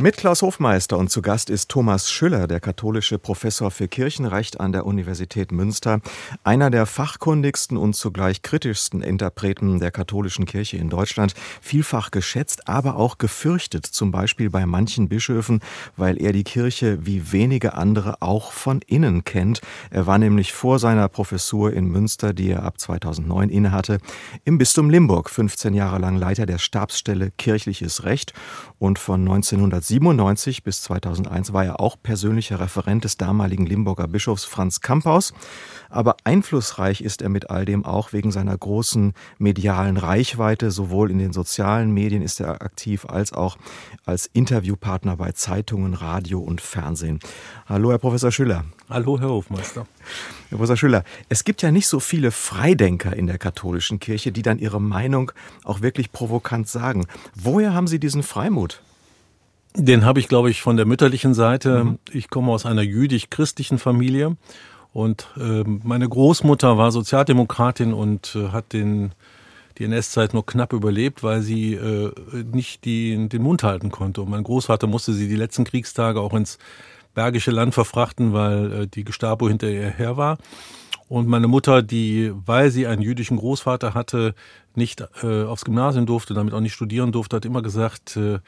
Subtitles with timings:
[0.00, 4.72] mit Klaus Hofmeister und zu Gast ist Thomas Schüller, der katholische Professor für Kirchenrecht an
[4.72, 6.00] der Universität Münster,
[6.42, 12.96] einer der fachkundigsten und zugleich kritischsten Interpreten der katholischen Kirche in Deutschland, vielfach geschätzt, aber
[12.96, 15.60] auch gefürchtet, zum Beispiel bei manchen Bischöfen,
[15.98, 19.60] weil er die Kirche wie wenige andere auch von innen kennt.
[19.90, 23.98] Er war nämlich vor seiner Professur in Münster, die er ab 2009 innehatte,
[24.44, 28.32] im Bistum Limburg 15 Jahre lang Leiter der Stabsstelle Kirchliches Recht
[28.78, 34.44] und von 1900 1997 bis 2001 war er auch persönlicher Referent des damaligen Limburger Bischofs
[34.44, 35.32] Franz Kamphaus.
[35.88, 40.70] Aber einflussreich ist er mit all dem auch wegen seiner großen medialen Reichweite.
[40.70, 43.58] Sowohl in den sozialen Medien ist er aktiv als auch
[44.06, 47.18] als Interviewpartner bei Zeitungen, Radio und Fernsehen.
[47.66, 48.64] Hallo, Herr Professor Schüller.
[48.88, 49.88] Hallo, Herr Hofmeister.
[50.50, 54.42] Herr Professor Schüller, es gibt ja nicht so viele Freidenker in der katholischen Kirche, die
[54.42, 55.32] dann ihre Meinung
[55.64, 57.06] auch wirklich provokant sagen.
[57.34, 58.82] Woher haben Sie diesen Freimut?
[59.76, 61.84] Den habe ich, glaube ich, von der mütterlichen Seite.
[61.84, 61.98] Mhm.
[62.12, 64.36] Ich komme aus einer jüdisch-christlichen Familie
[64.92, 69.12] und äh, meine Großmutter war Sozialdemokratin und äh, hat den
[69.78, 72.12] die NS-Zeit nur knapp überlebt, weil sie äh,
[72.52, 74.20] nicht die, den Mund halten konnte.
[74.20, 76.58] Und mein Großvater musste sie die letzten Kriegstage auch ins
[77.14, 80.36] Bergische Land verfrachten, weil äh, die Gestapo hinter ihr her war.
[81.08, 84.34] Und meine Mutter, die, weil sie einen jüdischen Großvater hatte,
[84.74, 88.38] nicht äh, aufs Gymnasium durfte, damit auch nicht studieren durfte, hat immer gesagt, äh,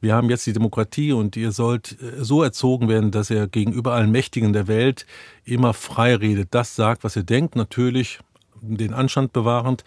[0.00, 3.92] wir haben jetzt die Demokratie und ihr sollt äh, so erzogen werden, dass ihr gegenüber
[3.92, 5.06] allen Mächtigen der Welt
[5.44, 8.18] immer frei redet, das sagt, was ihr denkt, natürlich
[8.62, 9.84] den Anstand bewahrend.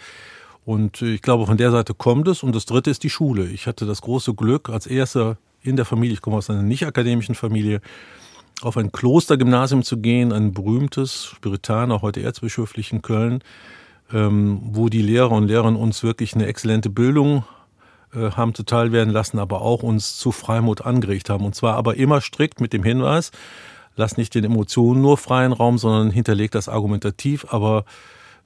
[0.66, 2.44] Und äh, ich glaube, von der Seite kommt es.
[2.44, 3.46] Und das Dritte ist die Schule.
[3.46, 6.86] Ich hatte das große Glück, als erster in der Familie, ich komme aus einer nicht
[6.86, 7.82] akademischen Familie,
[8.62, 13.44] auf ein Klostergymnasium zu gehen, ein berühmtes Spiritaner, heute erzbischöflich in Köln,
[14.14, 17.44] ähm, wo die Lehrer und Lehrerinnen uns wirklich eine exzellente Bildung
[18.14, 21.46] haben zuteil werden lassen, aber auch uns zu Freimut angeregt haben.
[21.46, 23.32] Und zwar aber immer strikt mit dem Hinweis,
[23.96, 27.46] lass nicht den Emotionen nur freien Raum, sondern hinterleg das argumentativ.
[27.50, 27.86] Aber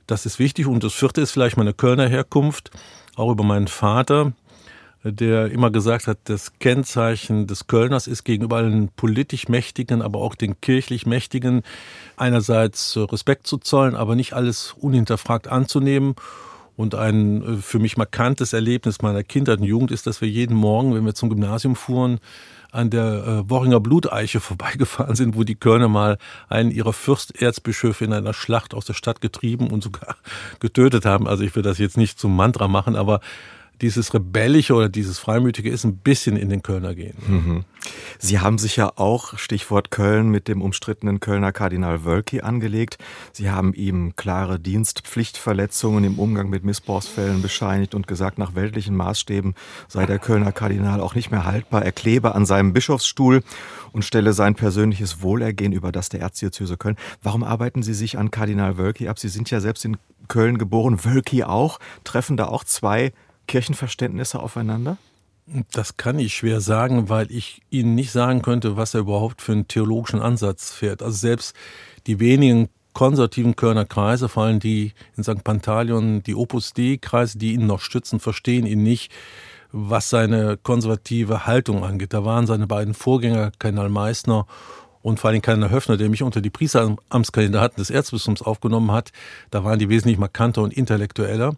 [0.05, 0.67] das ist wichtig.
[0.67, 2.71] Und das vierte ist vielleicht meine Kölner Herkunft,
[3.15, 4.33] auch über meinen Vater,
[5.03, 10.35] der immer gesagt hat, das Kennzeichen des Kölners ist gegenüber allen politisch Mächtigen, aber auch
[10.35, 11.63] den kirchlich Mächtigen
[12.15, 16.15] einerseits Respekt zu zollen, aber nicht alles unhinterfragt anzunehmen
[16.77, 20.55] und ein äh, für mich markantes Erlebnis meiner Kindheit und Jugend ist, dass wir jeden
[20.55, 22.19] Morgen, wenn wir zum Gymnasium fuhren,
[22.71, 26.17] an der äh, Worringer Bluteiche vorbeigefahren sind, wo die Kölner mal
[26.47, 30.15] einen ihrer Fürsterzbischöfe in einer Schlacht aus der Stadt getrieben und sogar
[30.59, 31.27] getötet haben.
[31.27, 33.19] Also ich will das jetzt nicht zum Mantra machen, aber
[33.81, 37.15] dieses Rebellische oder dieses Freimütige ist ein bisschen in den Kölner gehen.
[37.27, 37.65] Mhm.
[38.19, 42.97] Sie haben sich ja auch, Stichwort Köln, mit dem umstrittenen Kölner Kardinal Wölki angelegt.
[43.31, 49.53] Sie haben ihm klare Dienstpflichtverletzungen im Umgang mit Missbrauchsfällen bescheinigt und gesagt, nach weltlichen Maßstäben
[49.87, 51.85] sei der Kölner Kardinal auch nicht mehr haltbar.
[51.85, 53.43] Er klebe an seinem Bischofsstuhl
[53.91, 56.97] und stelle sein persönliches Wohlergehen über das der Erzdiözese Köln.
[57.21, 59.19] Warum arbeiten Sie sich an Kardinal Wölki ab?
[59.19, 61.79] Sie sind ja selbst in Köln geboren, Wölki auch.
[62.03, 63.13] Treffen da auch zwei
[63.47, 64.97] Kirchenverständnisse aufeinander?
[65.71, 69.53] Das kann ich schwer sagen, weil ich Ihnen nicht sagen könnte, was er überhaupt für
[69.53, 71.01] einen theologischen Ansatz fährt.
[71.01, 71.55] Also selbst
[72.05, 75.43] die wenigen konservativen Kölner Kreise, vor allem die in St.
[75.43, 79.11] Pantaleon, die Opus Dei-Kreise, die ihn noch stützen, verstehen ihn nicht,
[79.71, 82.13] was seine konservative Haltung angeht.
[82.13, 84.47] Da waren seine beiden Vorgänger, Kardinal Meissner
[85.07, 89.13] und vor allem Kardinal Höfner, der mich unter die Priesteramtskandidaten des Erzbistums aufgenommen hat,
[89.51, 91.55] da waren die wesentlich markanter und intellektueller.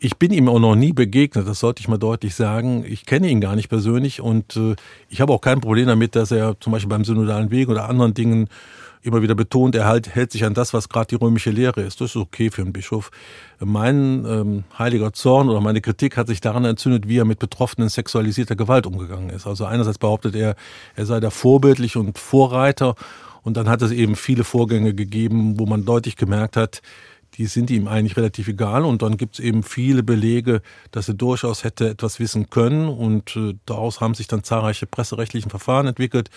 [0.00, 2.84] Ich bin ihm auch noch nie begegnet, das sollte ich mal deutlich sagen.
[2.84, 4.74] Ich kenne ihn gar nicht persönlich und äh,
[5.08, 8.12] ich habe auch kein Problem damit, dass er zum Beispiel beim synodalen Weg oder anderen
[8.12, 8.48] Dingen
[9.02, 12.00] immer wieder betont, er halt, hält sich an das, was gerade die römische Lehre ist.
[12.00, 13.10] Das ist okay für einen Bischof.
[13.58, 17.88] Mein ähm, heiliger Zorn oder meine Kritik hat sich daran entzündet, wie er mit Betroffenen
[17.88, 19.46] sexualisierter Gewalt umgegangen ist.
[19.46, 20.54] Also einerseits behauptet er,
[20.96, 22.94] er sei da vorbildlich und Vorreiter
[23.42, 26.82] und dann hat es eben viele Vorgänge gegeben, wo man deutlich gemerkt hat,
[27.34, 28.84] die sind ihm eigentlich relativ egal.
[28.84, 32.88] Und dann gibt es eben viele Belege, dass er durchaus hätte etwas wissen können.
[32.88, 36.28] Und äh, daraus haben sich dann zahlreiche presserechtliche Verfahren entwickelt.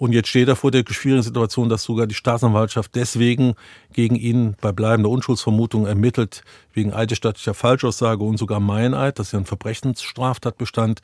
[0.00, 3.52] Und jetzt steht er vor der schwierigen Situation, dass sogar die Staatsanwaltschaft deswegen
[3.92, 6.42] gegen ihn bei bleibender Unschuldsvermutung ermittelt,
[6.72, 11.02] wegen eidesstattlicher Falschaussage und sogar Meineid, das ist ja ein Verbrechensstraftatbestand.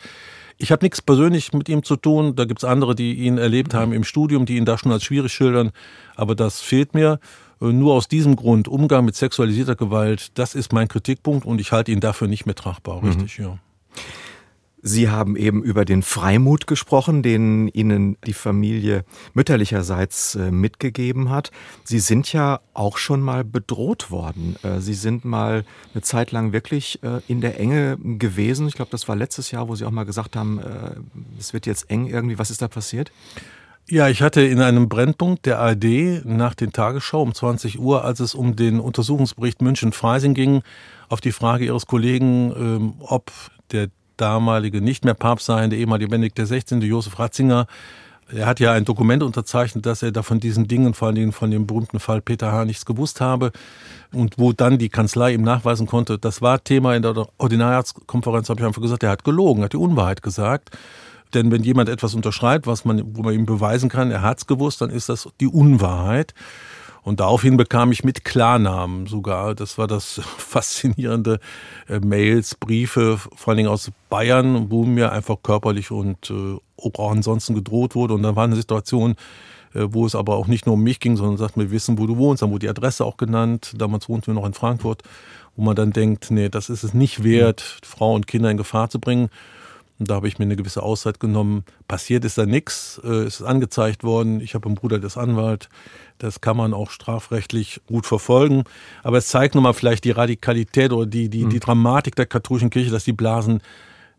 [0.57, 2.37] Ich habe nichts persönlich mit ihm zu tun.
[2.37, 5.05] Da gibt es andere, die ihn erlebt haben im Studium, die ihn da schon als
[5.05, 5.73] schwierig schildern.
[6.15, 7.21] Aber das fehlt mir.
[7.61, 11.71] Äh, nur aus diesem Grund, Umgang mit sexualisierter Gewalt, das ist mein Kritikpunkt und ich
[11.71, 13.09] halte ihn dafür nicht mehr tragbar, mhm.
[13.09, 13.45] richtig, mhm.
[13.45, 13.59] ja.
[14.83, 21.51] Sie haben eben über den Freimut gesprochen, den Ihnen die Familie mütterlicherseits äh, mitgegeben hat.
[21.83, 24.57] Sie sind ja auch schon mal bedroht worden.
[24.63, 25.65] Äh, Sie sind mal
[25.95, 28.69] eine Zeit lang wirklich äh, in der Enge gewesen.
[28.69, 30.61] Ich glaube, das war letztes Jahr, wo Sie auch mal gesagt haben,
[31.39, 32.39] es wird jetzt eng irgendwie.
[32.39, 33.11] Was ist da passiert?
[33.89, 38.19] Ja, ich hatte in einem Brennpunkt der ARD nach den Tagesschau um 20 Uhr, als
[38.19, 40.63] es um den Untersuchungsbericht München-Freising ging,
[41.09, 43.31] auf die Frage Ihres Kollegen, ähm, ob
[43.71, 47.67] der damalige nicht mehr Papst sein, der ehemalige Benedikt XVI., Josef Ratzinger,
[48.29, 51.33] er hat ja ein Dokument unterzeichnet, dass er da von diesen Dingen, vor allen Dingen
[51.33, 52.65] von dem berühmten Fall Peter H.
[52.65, 53.53] nichts gewusst habe
[54.13, 58.61] und wo dann die Kanzlei ihm nachweisen konnte, das war Thema in der Ordinariatskonferenz, habe
[58.61, 60.77] ich einfach gesagt, er hat gelogen, hat die Unwahrheit gesagt.
[61.35, 64.81] Denn wenn jemand etwas unterschreibt, was man, wo man ihm beweisen kann, er hat's gewusst,
[64.81, 66.35] dann ist das die Unwahrheit.
[67.07, 71.39] Und daraufhin bekam ich mit Klarnamen sogar, das war das faszinierende,
[71.89, 77.13] äh, Mails, Briefe, vor allen Dingen aus Bayern, wo mir einfach körperlich und äh, auch
[77.13, 78.15] ansonsten gedroht wurde.
[78.15, 79.15] Und dann war eine Situation,
[79.73, 82.09] äh, wo es aber auch nicht nur um mich ging, sondern sagt, wir wissen, wo
[82.09, 82.43] du wohnst.
[82.43, 83.75] Dann wurde die Adresse auch genannt.
[83.79, 85.05] Damals wohnten wir noch in Frankfurt,
[85.55, 88.91] wo man dann denkt, nee, das ist es nicht wert, Frau und Kinder in Gefahr
[88.91, 89.31] zu bringen.
[89.99, 91.65] Und da habe ich mir eine gewisse Auszeit genommen.
[91.89, 92.99] Passiert ist da nichts.
[92.99, 94.41] Es ist angezeigt worden.
[94.41, 95.71] Ich habe einen Bruder, der ist Anwalt.
[96.19, 98.65] Das kann man auch strafrechtlich gut verfolgen.
[99.03, 101.61] Aber es zeigt nochmal vielleicht die Radikalität oder die, die, die hm.
[101.61, 103.61] Dramatik der katholischen Kirche, dass die Blasen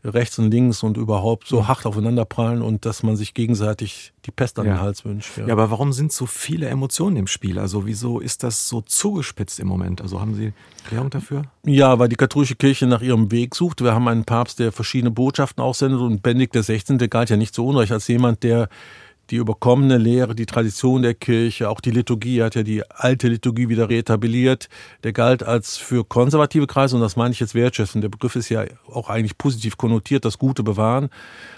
[0.04, 1.68] rechts und links und überhaupt so hm.
[1.68, 5.38] hart aufeinanderprallen und dass man sich gegenseitig die Pest an den Hals wünscht.
[5.38, 5.48] Ja.
[5.48, 5.54] ja.
[5.54, 7.60] aber warum sind so viele Emotionen im Spiel?
[7.60, 10.02] Also wieso ist das so zugespitzt im Moment?
[10.02, 10.54] Also haben Sie
[10.84, 11.44] Erklärung dafür?
[11.66, 13.82] Ja, weil die katholische Kirche nach ihrem Weg sucht.
[13.82, 17.08] Wir haben einen Papst, der verschiedene Botschaften aussendet und Benedikt XVI.
[17.10, 18.70] galt ja nicht so unrecht als jemand, der
[19.30, 23.70] die überkommene Lehre, die Tradition der Kirche, auch die Liturgie, hat ja die alte Liturgie
[23.70, 24.70] wieder reetabliert.
[25.04, 28.50] Der galt als für konservative Kreise, und das meine ich jetzt wertschätzend, der Begriff ist
[28.50, 31.10] ja auch eigentlich positiv konnotiert, das Gute bewahren,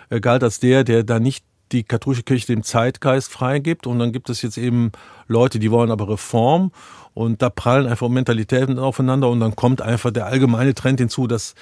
[0.10, 3.88] er galt als der, der da nicht die katholische Kirche dem Zeitgeist freigibt.
[3.88, 4.92] Und dann gibt es jetzt eben
[5.27, 6.71] Leute, die wollen aber Reform.
[7.13, 9.30] Und da prallen einfach Mentalitäten aufeinander.
[9.30, 11.54] Und dann kommt einfach der allgemeine Trend hinzu, dass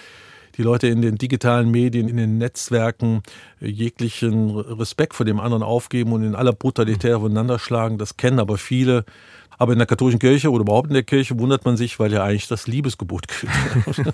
[0.58, 3.22] die Leute in den digitalen Medien, in den Netzwerken
[3.62, 7.98] äh, jeglichen Respekt vor dem anderen aufgeben und in aller Brutalität aufeinander schlagen.
[7.98, 9.06] Das kennen aber viele.
[9.58, 12.24] Aber in der katholischen Kirche oder überhaupt in der Kirche wundert man sich, weil ja
[12.24, 14.14] eigentlich das Liebesgebot gilt.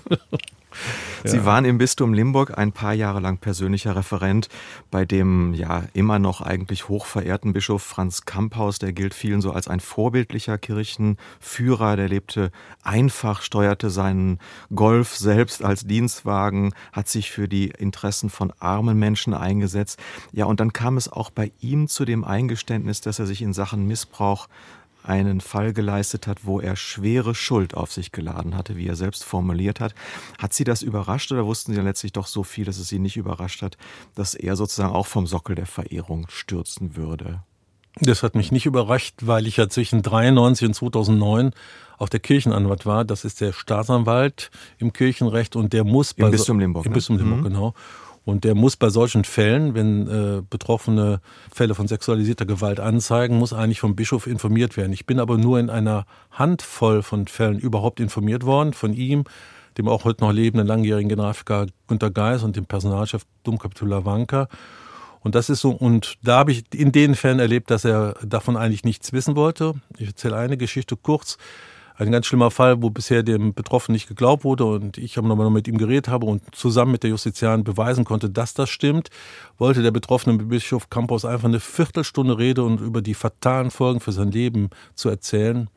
[1.24, 1.44] Sie ja.
[1.44, 4.48] waren im Bistum Limburg ein paar Jahre lang persönlicher Referent
[4.90, 8.78] bei dem ja immer noch eigentlich hochverehrten Bischof Franz Kamphaus.
[8.78, 11.96] Der gilt vielen so als ein vorbildlicher Kirchenführer.
[11.96, 12.50] Der lebte
[12.82, 14.38] einfach, steuerte seinen
[14.74, 19.98] Golf selbst als Dienstwagen, hat sich für die Interessen von armen Menschen eingesetzt.
[20.32, 23.52] Ja, und dann kam es auch bei ihm zu dem Eingeständnis, dass er sich in
[23.52, 24.48] Sachen Missbrauch
[25.04, 29.22] einen Fall geleistet hat, wo er schwere Schuld auf sich geladen hatte, wie er selbst
[29.24, 29.94] formuliert hat.
[30.38, 32.98] Hat Sie das überrascht oder wussten Sie dann letztlich doch so viel, dass es Sie
[32.98, 33.76] nicht überrascht hat,
[34.14, 37.42] dass er sozusagen auch vom Sockel der Verehrung stürzen würde?
[38.00, 41.52] Das hat mich nicht überrascht, weil ich ja zwischen 93 und 2009
[41.98, 43.04] auf der Kirchenanwalt war.
[43.04, 46.86] Das ist der Staatsanwalt im Kirchenrecht und der muss Im Bistum Limburg.
[46.86, 46.94] Im ne?
[46.94, 47.44] Bistum Limburg, mhm.
[47.44, 47.74] genau.
[48.24, 51.20] Und der muss bei solchen Fällen, wenn äh, Betroffene
[51.52, 54.92] Fälle von sexualisierter Gewalt anzeigen, muss eigentlich vom Bischof informiert werden.
[54.92, 59.24] Ich bin aber nur in einer Handvoll von Fällen überhaupt informiert worden, von ihm,
[59.76, 64.48] dem auch heute noch lebenden langjährigen Generalvikar Günter Geis und dem Personalchef Domkapitular Wanka.
[65.20, 68.56] Und das ist so, und da habe ich in den Fällen erlebt, dass er davon
[68.56, 69.74] eigentlich nichts wissen wollte.
[69.98, 71.38] Ich erzähle eine Geschichte kurz
[71.96, 75.50] ein ganz schlimmer Fall, wo bisher dem Betroffenen nicht geglaubt wurde und ich aber nochmal
[75.50, 79.10] mit ihm geredet habe und zusammen mit der Justiziarin beweisen konnte, dass das stimmt,
[79.58, 84.12] wollte der betroffene Bischof Campos einfach eine Viertelstunde Rede und über die fatalen Folgen für
[84.12, 85.68] sein Leben zu erzählen.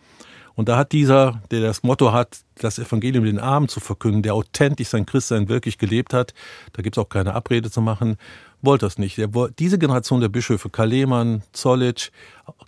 [0.56, 4.34] Und da hat dieser, der das Motto hat, das Evangelium den Armen zu verkünden, der
[4.34, 6.34] authentisch sein Christsein wirklich gelebt hat,
[6.74, 8.18] da gibt's auch keine Abrede zu machen,
[8.64, 9.20] wollte das nicht.
[9.20, 12.10] Der, diese Generation der Bischöfe, Kalemann, Zollitsch,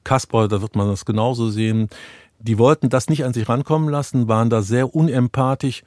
[0.03, 1.89] Kaspar, da wird man das genauso sehen,
[2.39, 5.83] die wollten das nicht an sich rankommen lassen, waren da sehr unempathisch.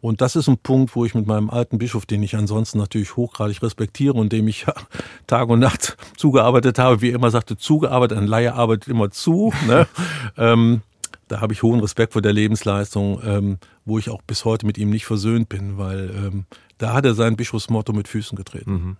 [0.00, 3.16] Und das ist ein Punkt, wo ich mit meinem alten Bischof, den ich ansonsten natürlich
[3.16, 4.64] hochgradig respektiere und dem ich
[5.26, 9.52] Tag und Nacht zugearbeitet habe, wie er immer sagte, zugearbeitet, ein Laie arbeitet immer zu.
[9.66, 9.86] Ne?
[10.38, 10.80] ähm,
[11.28, 14.78] da habe ich hohen Respekt vor der Lebensleistung, ähm, wo ich auch bis heute mit
[14.78, 16.44] ihm nicht versöhnt bin, weil ähm,
[16.78, 18.72] da hat er sein Bischofsmotto mit Füßen getreten.
[18.72, 18.96] Mhm.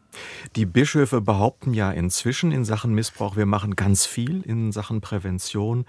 [0.55, 5.87] Die Bischöfe behaupten ja inzwischen in Sachen Missbrauch, wir machen ganz viel in Sachen Prävention.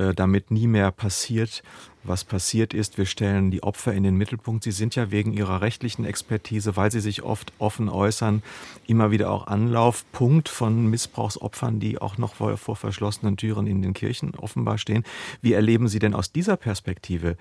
[0.00, 1.62] Äh, damit nie mehr passiert,
[2.04, 2.96] was passiert ist.
[2.96, 4.64] Wir stellen die Opfer in den Mittelpunkt.
[4.64, 8.42] Sie sind ja wegen ihrer rechtlichen Expertise, weil sie sich oft offen äußern,
[8.86, 13.92] immer wieder auch Anlaufpunkt von Missbrauchsopfern, die auch noch vor, vor verschlossenen Türen in den
[13.92, 15.04] Kirchen offenbar stehen.
[15.42, 17.36] Wie erleben Sie denn aus dieser Perspektive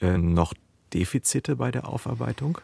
[0.00, 0.54] äh, noch
[0.92, 2.58] Defizite bei der Aufarbeitung?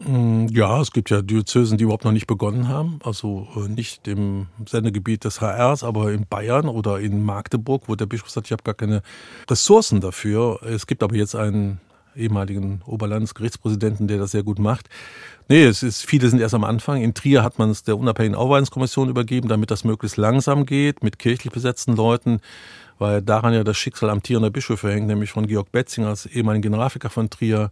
[0.00, 2.98] Mm, ja, es gibt ja Diözesen, die überhaupt noch nicht begonnen haben.
[3.04, 8.06] Also äh, nicht im Sendegebiet des HRs, aber in Bayern oder in Magdeburg, wo der
[8.06, 9.02] Bischof sagt, ich habe gar keine
[9.48, 10.60] Ressourcen dafür.
[10.64, 11.80] Es gibt aber jetzt einen
[12.16, 14.88] ehemaligen Oberlandesgerichtspräsidenten, der das sehr gut macht.
[15.48, 17.02] Nee, es ist, viele sind erst am Anfang.
[17.02, 21.18] In Trier hat man es der unabhängigen Aufweisungskommission übergeben, damit das möglichst langsam geht, mit
[21.18, 22.40] kirchlich besetzten Leuten,
[22.98, 27.10] weil daran ja das Schicksal amtierender Bischöfe hängt, nämlich von Georg Betzinger als ehemaligen Generalvikar
[27.10, 27.70] von Trier,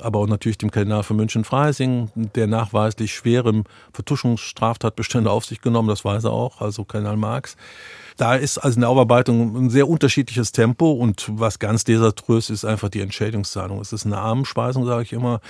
[0.00, 6.04] aber auch natürlich dem Kardinal von München-Freising, der nachweislich schwere Vertuschungsstraftatbestände auf sich genommen, das
[6.04, 7.56] weiß er auch, also Kardinal Marx.
[8.16, 12.66] Da ist also in der Aufarbeitung ein sehr unterschiedliches Tempo und was ganz desaströs ist,
[12.66, 13.80] einfach die Entschädigungszahlung.
[13.80, 15.40] Es ist eine Armenspeisung, sage ich immer.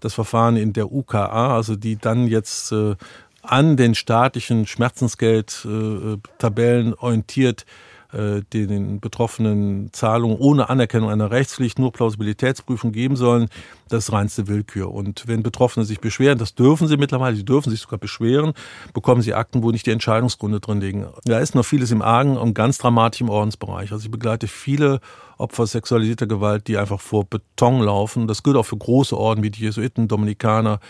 [0.00, 2.96] Das Verfahren in der UKA, also die dann jetzt äh,
[3.42, 7.64] an den staatlichen Schmerzensgeldtabellen äh, orientiert
[8.12, 13.48] den Betroffenen Zahlungen ohne Anerkennung einer Rechtspflicht nur Plausibilitätsprüfung geben sollen,
[13.88, 14.92] das ist reinste Willkür.
[14.92, 18.52] Und wenn Betroffene sich beschweren, das dürfen sie mittlerweile, sie dürfen sich sogar beschweren,
[18.94, 21.06] bekommen sie Akten, wo nicht die Entscheidungsgründe drin liegen.
[21.24, 23.92] Da ist noch vieles im Argen und ganz dramatisch im Ordensbereich.
[23.92, 25.00] Also ich begleite viele
[25.38, 28.26] Opfer sexualisierter Gewalt, die einfach vor Beton laufen.
[28.26, 30.80] Das gilt auch für große Orden wie die Jesuiten, Dominikaner.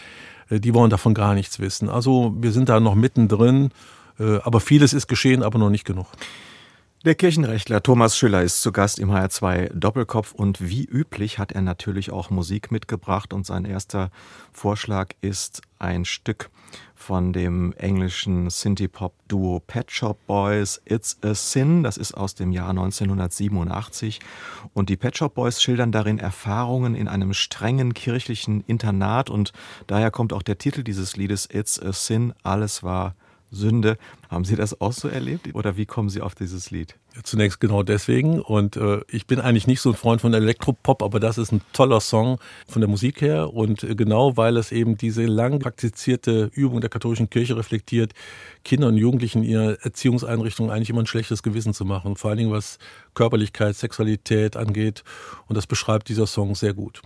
[0.48, 1.88] Äh, die wollen davon gar nichts wissen.
[1.88, 3.70] Also wir sind da noch mittendrin.
[4.18, 6.06] Äh, aber vieles ist geschehen, aber noch nicht genug.
[7.04, 11.60] Der Kirchenrechtler Thomas Schüller ist zu Gast im HR2 Doppelkopf und wie üblich hat er
[11.60, 14.10] natürlich auch Musik mitgebracht und sein erster
[14.52, 16.50] Vorschlag ist ein Stück
[16.96, 22.70] von dem englischen Synthie-Pop-Duo Pet Shop Boys It's a Sin, das ist aus dem Jahr
[22.70, 24.18] 1987
[24.72, 29.52] und die Pet Shop Boys schildern darin Erfahrungen in einem strengen kirchlichen Internat und
[29.86, 33.14] daher kommt auch der Titel dieses Liedes It's a Sin, alles war
[33.50, 33.96] Sünde.
[34.28, 36.96] Haben Sie das auch so erlebt oder wie kommen Sie auf dieses Lied?
[37.14, 41.02] Ja, zunächst genau deswegen und äh, ich bin eigentlich nicht so ein Freund von Elektropop,
[41.02, 42.38] aber das ist ein toller Song
[42.68, 46.90] von der Musik her und äh, genau weil es eben diese lang praktizierte Übung der
[46.90, 48.12] katholischen Kirche reflektiert,
[48.64, 52.38] Kinder und Jugendlichen in ihrer Erziehungseinrichtung eigentlich immer ein schlechtes Gewissen zu machen, vor allen
[52.38, 52.78] Dingen was
[53.14, 55.04] Körperlichkeit, Sexualität angeht
[55.46, 57.02] und das beschreibt dieser Song sehr gut.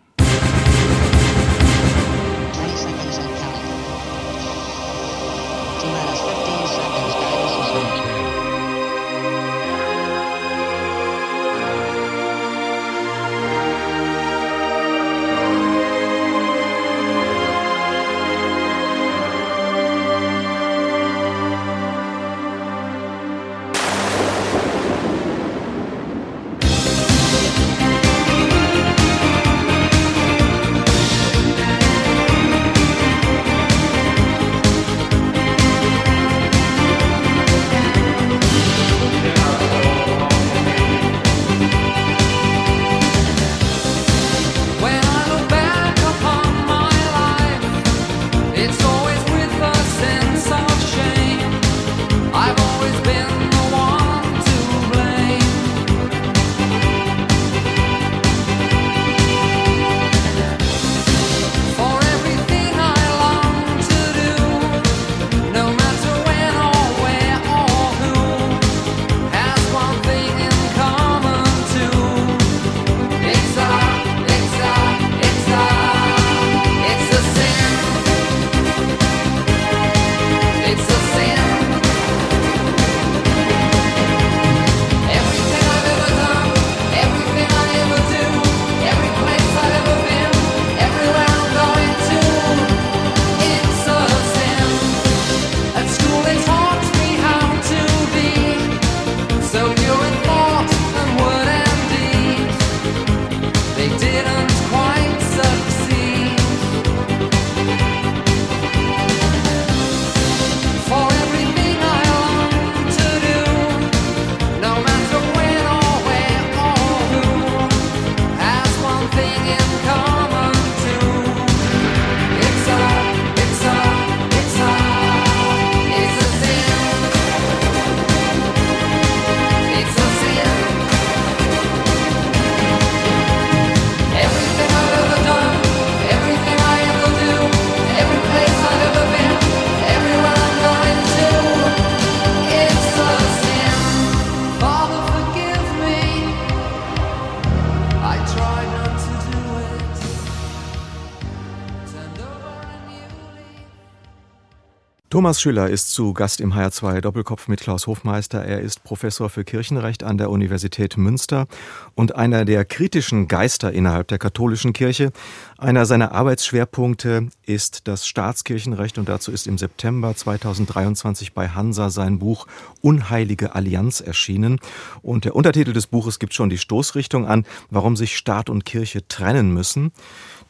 [155.11, 158.45] Thomas Schüller ist zu Gast im HR2 Doppelkopf mit Klaus Hofmeister.
[158.45, 161.49] Er ist Professor für Kirchenrecht an der Universität Münster
[161.97, 165.11] und einer der kritischen Geister innerhalb der katholischen Kirche.
[165.59, 172.21] Einer seiner Arbeitsschwerpunkte ist das Staatskirchenrecht und dazu ist im September 2023 bei Hansa sein
[172.21, 172.47] Buch
[172.81, 174.61] Unheilige Allianz erschienen.
[175.03, 179.09] Und der Untertitel des Buches gibt schon die Stoßrichtung an, warum sich Staat und Kirche
[179.09, 179.91] trennen müssen.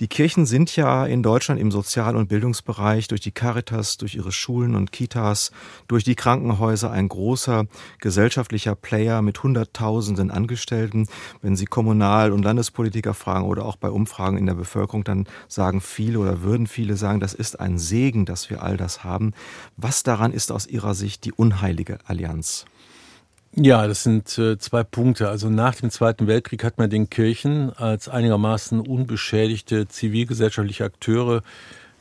[0.00, 4.32] Die Kirchen sind ja in Deutschland im Sozial- und Bildungsbereich durch die Caritas, durch ihre
[4.32, 5.50] Schulen und Kitas,
[5.88, 7.66] durch die Krankenhäuser ein großer
[8.00, 11.06] gesellschaftlicher Player mit Hunderttausenden Angestellten.
[11.42, 15.82] Wenn Sie Kommunal- und Landespolitiker fragen oder auch bei Umfragen in der Bevölkerung, dann sagen
[15.82, 19.34] viele oder würden viele sagen, das ist ein Segen, dass wir all das haben.
[19.76, 22.64] Was daran ist aus Ihrer Sicht die unheilige Allianz?
[23.56, 25.28] Ja, das sind äh, zwei Punkte.
[25.28, 31.42] Also nach dem Zweiten Weltkrieg hat man den Kirchen als einigermaßen unbeschädigte zivilgesellschaftliche Akteure,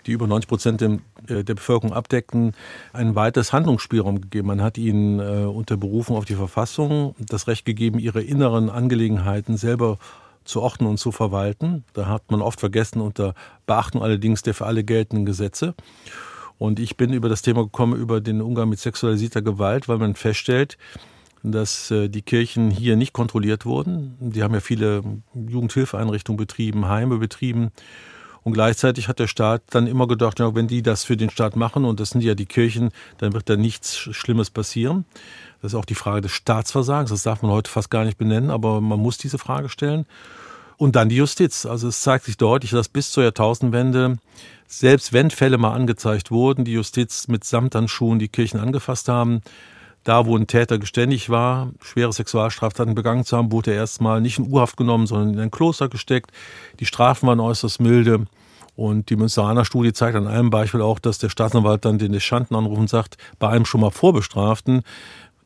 [0.05, 2.53] die über 90 Prozent äh, der Bevölkerung abdeckten,
[2.93, 4.47] ein weiteres Handlungsspielraum gegeben.
[4.47, 9.57] Man hat ihnen äh, unter Berufung auf die Verfassung das Recht gegeben, ihre inneren Angelegenheiten
[9.57, 9.97] selber
[10.45, 11.83] zu ordnen und zu verwalten.
[11.93, 13.33] Da hat man oft vergessen, unter
[13.65, 15.73] Beachtung allerdings der für alle geltenden Gesetze.
[16.59, 20.13] Und ich bin über das Thema gekommen, über den Umgang mit sexualisierter Gewalt, weil man
[20.13, 20.77] feststellt,
[21.43, 24.15] dass äh, die Kirchen hier nicht kontrolliert wurden.
[24.19, 25.01] Die haben ja viele
[25.33, 27.71] Jugendhilfeeinrichtungen betrieben, Heime betrieben.
[28.43, 31.55] Und gleichzeitig hat der Staat dann immer gedacht, ja, wenn die das für den Staat
[31.55, 35.05] machen, und das sind ja die Kirchen, dann wird da nichts Schlimmes passieren.
[35.61, 37.09] Das ist auch die Frage des Staatsversagens.
[37.09, 40.05] Das darf man heute fast gar nicht benennen, aber man muss diese Frage stellen.
[40.77, 41.65] Und dann die Justiz.
[41.65, 44.17] Also es zeigt sich deutlich, dass bis zur Jahrtausendwende,
[44.65, 49.41] selbst wenn Fälle mal angezeigt wurden, die Justiz mit Samthandschuhen die Kirchen angefasst haben,
[50.03, 54.39] da, wo ein Täter geständig war, schwere Sexualstraftaten begangen zu haben, wurde er erstmal nicht
[54.39, 56.31] in Urhaft genommen, sondern in ein Kloster gesteckt.
[56.79, 58.25] Die Strafen waren äußerst milde.
[58.75, 62.55] Und die Münsteraner Studie zeigt an einem Beispiel auch, dass der Staatsanwalt dann den Deschanten
[62.55, 64.83] anruft und sagt, bei einem schon mal Vorbestraften,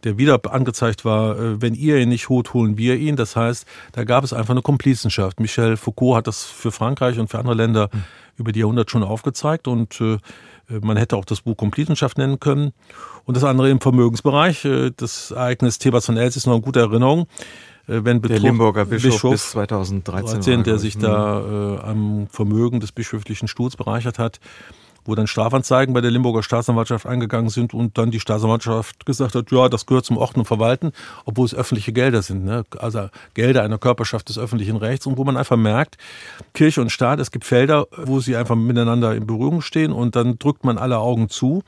[0.03, 3.15] der wieder angezeigt war, äh, wenn ihr ihn nicht holt, holen wir ihn.
[3.15, 5.39] Das heißt, da gab es einfach eine Komplizenschaft.
[5.39, 8.03] Michel Foucault hat das für Frankreich und für andere Länder mhm.
[8.37, 10.17] über die Jahrhunderte schon aufgezeigt und äh,
[10.81, 12.71] man hätte auch das Buch Komplizenschaft nennen können.
[13.25, 14.65] Und das andere im Vermögensbereich.
[14.65, 17.27] Äh, das Ereignis Thebats von Els ist noch eine gute Erinnerung.
[17.85, 22.79] Wenn Betrug, der Limburger Bischof, Bischof bis 2013, 13, der sich da äh, am Vermögen
[22.79, 24.39] des bischöflichen Stuhls bereichert hat,
[25.05, 29.51] wo dann Strafanzeigen bei der Limburger Staatsanwaltschaft eingegangen sind und dann die Staatsanwaltschaft gesagt hat,
[29.51, 30.91] ja, das gehört zum Ordnen und Verwalten,
[31.25, 32.63] obwohl es öffentliche Gelder sind, ne?
[32.79, 35.97] also Gelder einer Körperschaft des öffentlichen Rechts und wo man einfach merkt,
[36.53, 40.39] Kirche und Staat, es gibt Felder, wo sie einfach miteinander in Berührung stehen und dann
[40.39, 41.63] drückt man alle Augen zu.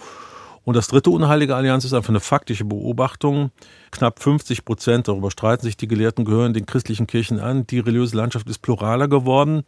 [0.65, 3.51] Und das dritte Unheilige Allianz ist einfach eine faktische Beobachtung.
[3.91, 7.67] Knapp 50 Prozent, darüber streiten sich die Gelehrten, gehören den christlichen Kirchen an.
[7.67, 9.63] Die religiöse Landschaft ist pluraler geworden.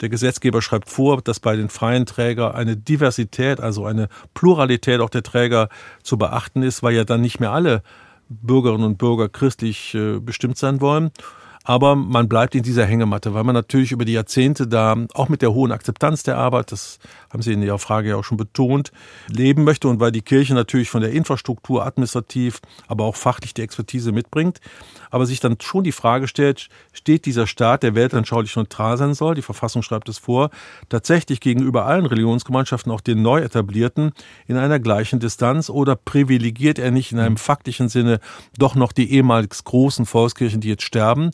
[0.00, 5.10] Der Gesetzgeber schreibt vor, dass bei den freien Trägern eine Diversität, also eine Pluralität auch
[5.10, 5.68] der Träger
[6.02, 7.82] zu beachten ist, weil ja dann nicht mehr alle
[8.28, 11.10] Bürgerinnen und Bürger christlich äh, bestimmt sein wollen.
[11.64, 15.42] Aber man bleibt in dieser Hängematte, weil man natürlich über die Jahrzehnte da auch mit
[15.42, 18.92] der hohen Akzeptanz der Arbeit, das haben Sie in Ihrer Frage ja auch schon betont,
[19.28, 23.62] leben möchte und weil die Kirche natürlich von der Infrastruktur administrativ, aber auch fachlich die
[23.62, 24.60] Expertise mitbringt,
[25.10, 29.34] aber sich dann schon die Frage stellt, steht dieser Staat, der weltanschaulich neutral sein soll,
[29.34, 30.50] die Verfassung schreibt es vor,
[30.88, 34.12] tatsächlich gegenüber allen Religionsgemeinschaften, auch den neu etablierten,
[34.46, 38.20] in einer gleichen Distanz oder privilegiert er nicht in einem faktischen Sinne
[38.58, 41.30] doch noch die ehemals großen Volkskirchen, die jetzt sterben?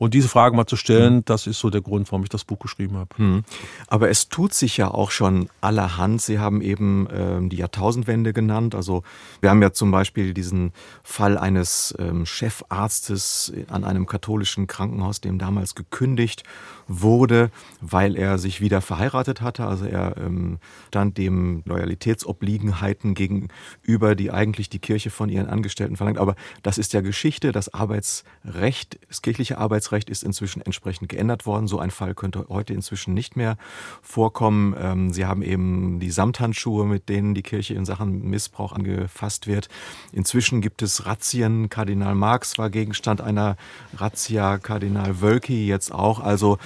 [0.00, 1.24] Und diese Frage mal zu stellen, mhm.
[1.26, 3.10] das ist so der Grund, warum ich das Buch geschrieben habe.
[3.18, 3.44] Mhm.
[3.86, 6.22] Aber es tut sich ja auch schon allerhand.
[6.22, 8.74] Sie haben eben ähm, die Jahrtausendwende genannt.
[8.74, 9.02] Also
[9.42, 15.38] wir haben ja zum Beispiel diesen Fall eines ähm, Chefarztes an einem katholischen Krankenhaus, dem
[15.38, 16.44] damals gekündigt
[16.88, 17.50] wurde,
[17.82, 19.66] weil er sich wieder verheiratet hatte.
[19.66, 26.16] Also er ähm, stand dem Loyalitätsobliegenheiten gegenüber, die eigentlich die Kirche von ihren Angestellten verlangt.
[26.16, 27.52] Aber das ist ja Geschichte.
[27.52, 31.66] Das Arbeitsrecht, das kirchliche Arbeitsrecht ist inzwischen entsprechend geändert worden.
[31.66, 33.56] So ein Fall könnte heute inzwischen nicht mehr
[34.02, 34.74] vorkommen.
[34.78, 39.68] Ähm, Sie haben eben die Samthandschuhe, mit denen die Kirche in Sachen Missbrauch angefasst wird.
[40.12, 41.68] Inzwischen gibt es Razzien.
[41.68, 43.56] Kardinal Marx war Gegenstand einer
[43.96, 46.20] Razzia, Kardinal Wölki jetzt auch.
[46.20, 46.58] Also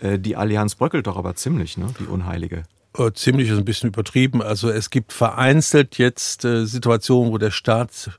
[0.00, 1.86] äh, die Allianz bröckelt doch aber ziemlich, ne?
[2.00, 2.64] die Unheilige.
[2.96, 4.42] Äh, ziemlich ist ein bisschen übertrieben.
[4.42, 8.10] Also es gibt vereinzelt jetzt äh, Situationen, wo der Staat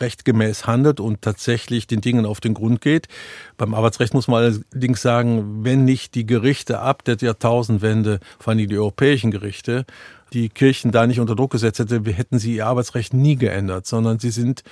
[0.00, 3.08] rechtgemäß handelt und tatsächlich den Dingen auf den Grund geht.
[3.56, 8.68] Beim Arbeitsrecht muss man allerdings sagen, wenn nicht die Gerichte ab der Jahrtausendwende, vor allem
[8.68, 9.84] die europäischen Gerichte,
[10.32, 14.18] die Kirchen da nicht unter Druck gesetzt hätte, hätten sie ihr Arbeitsrecht nie geändert, sondern
[14.18, 14.62] sie sind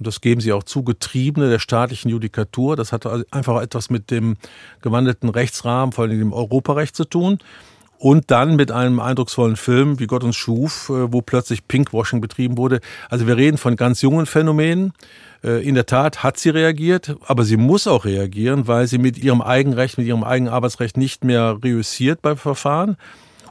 [0.00, 2.74] und das geben sie auch zu, Getriebene der staatlichen Judikatur.
[2.74, 4.38] Das hat einfach etwas mit dem
[4.80, 7.38] gewandelten Rechtsrahmen, vor allem dem Europarecht zu tun.
[8.00, 12.56] Und dann mit einem eindrucksvollen Film wie Gott uns schuf, äh, wo plötzlich Pinkwashing betrieben
[12.56, 12.80] wurde.
[13.10, 14.94] Also wir reden von ganz jungen Phänomenen.
[15.44, 19.18] Äh, in der Tat hat sie reagiert, aber sie muss auch reagieren, weil sie mit
[19.18, 22.96] ihrem Eigenrecht, mit ihrem eigenen Arbeitsrecht nicht mehr reüssiert beim Verfahren.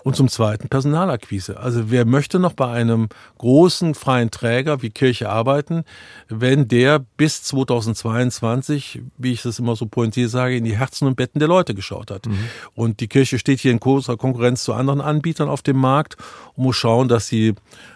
[0.10, 1.60] Und zum Zweiten Personalakquise.
[1.60, 5.84] Also wer möchte noch bei einem großen freien Träger wie Kirche arbeiten,
[6.30, 11.16] wenn der bis 2022, wie ich das immer so pointiert sage, in die Herzen und
[11.16, 12.26] Betten der Leute geschaut hat.
[12.26, 12.40] Mhm.
[12.74, 16.18] Und die Kirche steht hier in großer Konkurrenz zu anderen Anbietern auf dem Markt
[16.56, 17.54] und muss schauen, dass sie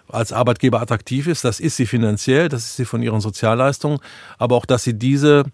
[0.08, 1.44] als Arbeitgeber attraktiv ist.
[1.44, 3.98] Das ist sie finanziell, das ist sie von ihren Sozialleistungen,
[4.38, 5.46] aber auch, dass sie diese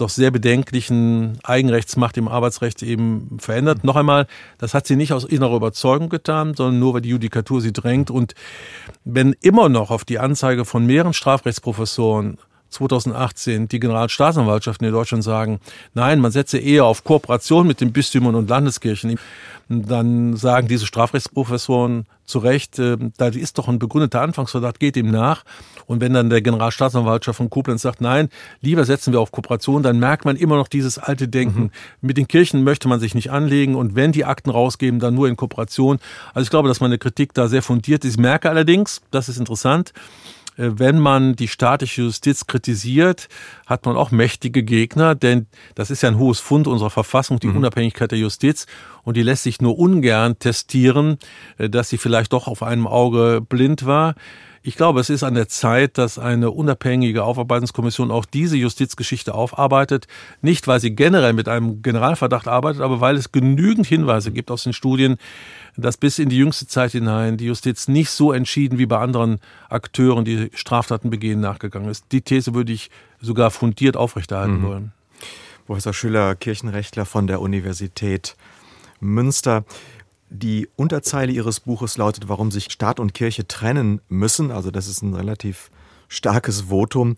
[0.00, 3.84] doch sehr bedenklichen Eigenrechtsmacht im Arbeitsrecht eben verändert.
[3.84, 4.26] Noch einmal,
[4.58, 8.10] das hat sie nicht aus innerer Überzeugung getan, sondern nur, weil die Judikatur sie drängt.
[8.10, 8.34] Und
[9.04, 12.38] wenn immer noch auf die Anzeige von mehreren Strafrechtsprofessoren
[12.70, 15.60] 2018 die Generalstaatsanwaltschaften in Deutschland sagen,
[15.94, 19.18] nein, man setze eher auf Kooperation mit den Bistümern und Landeskirchen,
[19.68, 25.10] dann sagen diese Strafrechtsprofessoren zu Recht, äh, da ist doch ein begründeter Anfangsverdacht, geht ihm
[25.10, 25.44] nach.
[25.86, 28.28] Und wenn dann der Generalstaatsanwaltschaft von Koblenz sagt, nein,
[28.60, 31.64] lieber setzen wir auf Kooperation, dann merkt man immer noch dieses alte Denken.
[31.64, 31.70] Mhm.
[32.00, 35.28] Mit den Kirchen möchte man sich nicht anlegen und wenn die Akten rausgeben, dann nur
[35.28, 35.98] in Kooperation.
[36.34, 38.12] Also ich glaube, dass meine Kritik da sehr fundiert ist.
[38.12, 39.92] Ich merke allerdings, das ist interessant,
[40.58, 43.28] wenn man die staatliche Justiz kritisiert,
[43.66, 47.46] hat man auch mächtige Gegner, denn das ist ja ein hohes Fund unserer Verfassung, die
[47.46, 47.58] mhm.
[47.58, 48.66] Unabhängigkeit der Justiz.
[49.04, 51.18] Und die lässt sich nur ungern testieren,
[51.56, 54.16] äh, dass sie vielleicht doch auf einem Auge blind war.
[54.62, 60.06] Ich glaube, es ist an der Zeit, dass eine unabhängige Aufarbeitungskommission auch diese Justizgeschichte aufarbeitet.
[60.42, 64.64] Nicht, weil sie generell mit einem Generalverdacht arbeitet, aber weil es genügend Hinweise gibt aus
[64.64, 65.16] den Studien,
[65.76, 69.38] dass bis in die jüngste Zeit hinein die Justiz nicht so entschieden wie bei anderen
[69.68, 72.06] Akteuren, die Straftaten begehen, nachgegangen ist.
[72.10, 72.90] Die These würde ich
[73.20, 74.62] sogar fundiert aufrechterhalten mhm.
[74.62, 74.92] wollen.
[75.66, 78.36] Professor Schüller, Kirchenrechtler von der Universität
[79.00, 79.64] Münster.
[80.30, 84.50] Die Unterzeile Ihres Buches lautet, warum sich Staat und Kirche trennen müssen.
[84.50, 85.70] Also das ist ein relativ
[86.08, 87.16] starkes Votum.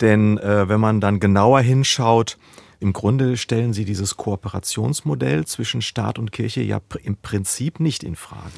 [0.00, 2.38] Denn äh, wenn man dann genauer hinschaut,
[2.80, 8.14] im Grunde stellen Sie dieses Kooperationsmodell zwischen Staat und Kirche ja im Prinzip nicht in
[8.14, 8.52] Frage.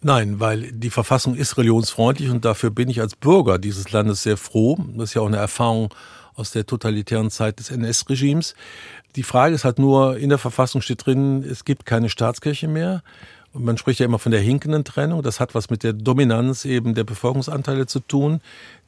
[0.00, 4.36] Nein, weil die Verfassung ist religionsfreundlich und dafür bin ich als Bürger dieses Landes sehr
[4.36, 4.78] froh.
[4.94, 5.92] Das ist ja auch eine Erfahrung
[6.36, 8.54] aus der totalitären Zeit des NS-Regimes.
[9.16, 13.02] Die Frage ist halt nur, in der Verfassung steht drin, es gibt keine Staatskirche mehr.
[13.52, 15.22] Und man spricht ja immer von der hinkenden Trennung.
[15.22, 18.40] Das hat was mit der Dominanz eben der Bevölkerungsanteile zu tun,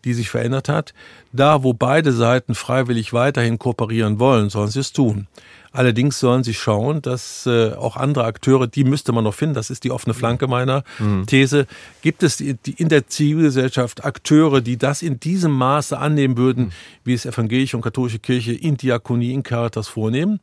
[0.04, 0.94] die sich verändert hat.
[1.32, 5.26] Da, wo beide Seiten freiwillig weiterhin kooperieren wollen, sollen sie es tun.
[5.72, 9.70] Allerdings sollen sie schauen, dass äh, auch andere Akteure, die müsste man noch finden, das
[9.70, 11.26] ist die offene Flanke meiner mhm.
[11.26, 11.68] These,
[12.02, 16.64] gibt es die, die, in der Zivilgesellschaft Akteure, die das in diesem Maße annehmen würden,
[16.66, 16.72] mhm.
[17.04, 20.40] wie es evangelische und katholische Kirche in Diakonie, in Caritas vornehmen.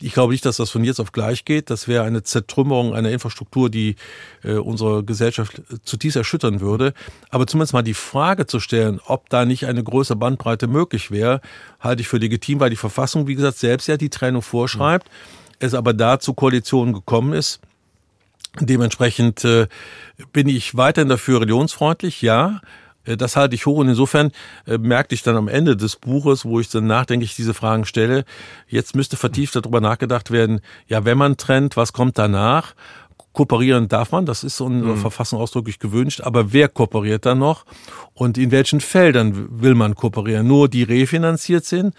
[0.00, 1.68] Ich glaube nicht, dass das von jetzt auf gleich geht.
[1.68, 3.96] Das wäre eine Zertrümmerung einer Infrastruktur, die
[4.42, 6.94] äh, unsere Gesellschaft zutiefst erschüttern würde.
[7.28, 11.40] Aber zumindest mal die Frage zu stellen, ob da nicht eine größere Bandbreite möglich wäre,
[11.80, 15.08] halte ich für legitim, weil die Verfassung, wie gesagt, selbst ja die Trennung vorschreibt,
[15.58, 17.60] es aber da zu Koalitionen gekommen ist.
[18.60, 19.66] Dementsprechend äh,
[20.32, 22.60] bin ich weiterhin dafür religionsfreundlich, ja.
[23.04, 24.30] Äh, das halte ich hoch und insofern
[24.66, 28.24] äh, merkte ich dann am Ende des Buches, wo ich dann nachdenklich diese Fragen stelle,
[28.68, 32.74] jetzt müsste vertieft darüber nachgedacht werden, ja, wenn man trennt, was kommt danach?
[33.32, 34.98] Kooperieren darf man, das ist so in der mhm.
[34.98, 37.64] Verfassung ausdrücklich gewünscht, aber wer kooperiert dann noch
[38.14, 40.46] und in welchen Feldern will man kooperieren?
[40.46, 41.94] Nur die refinanziert sind,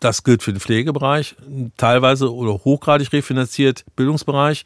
[0.00, 1.36] das gilt für den Pflegebereich,
[1.76, 4.64] teilweise oder hochgradig refinanziert Bildungsbereich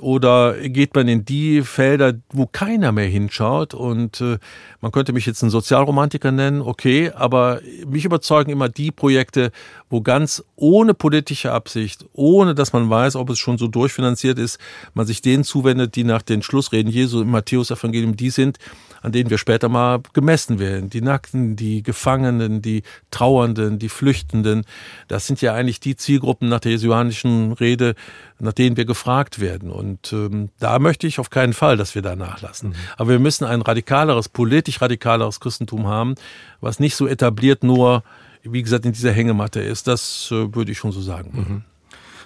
[0.00, 3.74] oder geht man in die Felder, wo keiner mehr hinschaut?
[3.74, 4.38] Und äh,
[4.80, 9.52] man könnte mich jetzt einen Sozialromantiker nennen, okay, aber mich überzeugen immer die Projekte,
[9.90, 14.58] wo ganz ohne politische Absicht, ohne dass man weiß, ob es schon so durchfinanziert ist,
[14.94, 18.58] man sich denen zuwendet, die nach den Schlussreden Jesu im Matthäus-Evangelium die sind,
[19.02, 20.88] an denen wir später mal gemessen werden.
[20.88, 24.64] Die Nackten, die Gefangenen, die Trauernden, die Flüchtenden.
[25.08, 27.94] Das sind ja eigentlich die Zielgruppen nach der jesuanischen Rede,
[28.38, 29.70] nach denen wir gefragt werden.
[29.70, 32.70] Und ähm, da möchte ich auf keinen Fall, dass wir da nachlassen.
[32.70, 32.74] Mhm.
[32.96, 36.14] Aber wir müssen ein radikaleres, politisch radikaleres Christentum haben,
[36.62, 38.02] was nicht so etabliert nur,
[38.44, 39.86] wie gesagt, in dieser Hängematte ist.
[39.86, 41.30] Das äh, würde ich schon so sagen.
[41.32, 41.64] Mhm.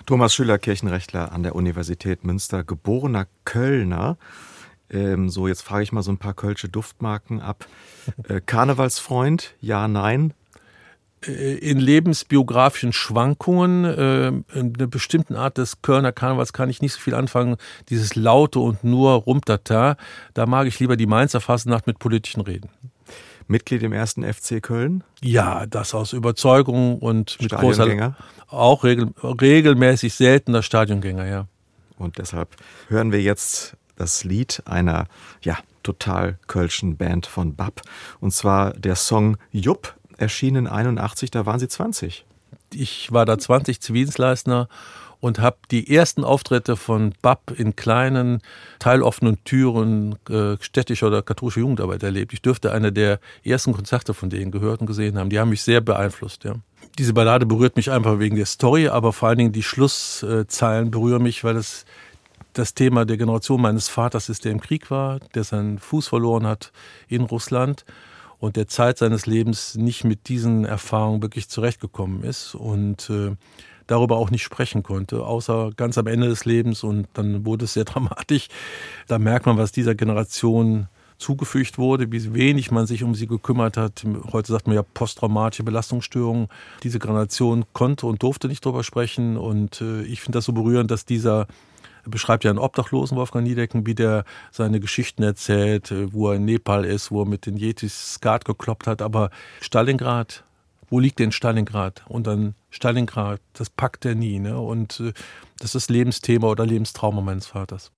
[0.07, 4.17] Thomas Schüller, Kirchenrechtler an der Universität Münster, geborener Kölner.
[4.91, 7.67] Ähm, so, jetzt frage ich mal so ein paar kölsche Duftmarken ab.
[8.27, 10.33] Äh, Karnevalsfreund, ja, nein?
[11.27, 16.95] Äh, in lebensbiografischen Schwankungen, äh, in einer bestimmten Art des Kölner Karnevals kann ich nicht
[16.95, 17.57] so viel anfangen.
[17.91, 19.99] Dieses Laute und nur Rumtata,
[20.33, 22.71] da mag ich lieber die Mainzer Fastnacht mit politischen Reden.
[23.49, 25.03] Mitglied im ersten FC Köln?
[25.23, 28.15] Ja, das aus Überzeugung und mit großer,
[28.49, 31.47] auch regel, regelmäßig seltener Stadiongänger, ja.
[31.99, 32.57] Und deshalb
[32.89, 35.07] hören wir jetzt das Lied einer,
[35.43, 37.83] ja, total kölschen Band von Bab.
[38.21, 42.25] Und zwar der Song Jupp, erschienen 81, da waren Sie 20.
[42.75, 44.69] Ich war da 20 Zivildienstleister
[45.21, 48.41] und habe die ersten Auftritte von BAP in kleinen,
[48.79, 52.33] teiloffenen Türen äh, städtischer oder katholischer Jugendarbeit erlebt.
[52.33, 55.31] Ich dürfte eine der ersten Konzerte von denen gehört und gesehen haben.
[55.31, 56.45] Die haben mich sehr beeinflusst.
[56.45, 56.55] Ja.
[56.99, 61.23] Diese Ballade berührt mich einfach wegen der Story, aber vor allen Dingen die Schlusszeilen berühren
[61.23, 61.85] mich, weil es
[62.53, 66.47] das Thema der Generation meines Vaters ist, der im Krieg war, der seinen Fuß verloren
[66.47, 66.73] hat
[67.09, 67.85] in Russland
[68.39, 73.37] und der Zeit seines Lebens nicht mit diesen Erfahrungen wirklich zurechtgekommen ist und äh,
[73.88, 77.72] darüber auch nicht sprechen konnte, außer ganz am Ende des Lebens und dann wurde es
[77.72, 78.48] sehr dramatisch.
[79.09, 80.87] Da merkt man, was dieser Generation
[81.18, 84.05] zugefügt wurde, wie wenig man sich um sie gekümmert hat.
[84.33, 86.46] Heute sagt man ja posttraumatische Belastungsstörungen.
[86.85, 90.92] Diese Generation konnte und durfte nicht darüber sprechen und äh, ich finde das so berührend,
[90.92, 91.48] dass dieser
[92.05, 96.44] beschreibt ja einen Obdachlosen, Wolfgang Niedecken, wie der seine Geschichten erzählt, äh, wo er in
[96.44, 99.03] Nepal ist, wo er mit den Yetis Skat gekloppt hat.
[99.03, 100.44] Aber Stalingrad,
[100.90, 102.05] wo liegt denn Stalingrad?
[102.09, 104.38] Und dann Stalingrad, das packt er nie.
[104.38, 104.59] Ne?
[104.59, 105.12] Und äh,
[105.59, 107.92] das ist Lebensthema oder Lebenstrauma meines Vaters.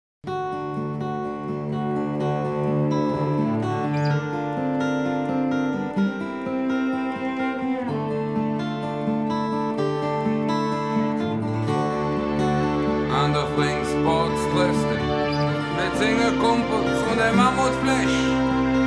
[16.40, 18.16] Kumpels und der Mammutfleisch,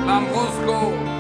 [0.08, 1.13] Lambrusco.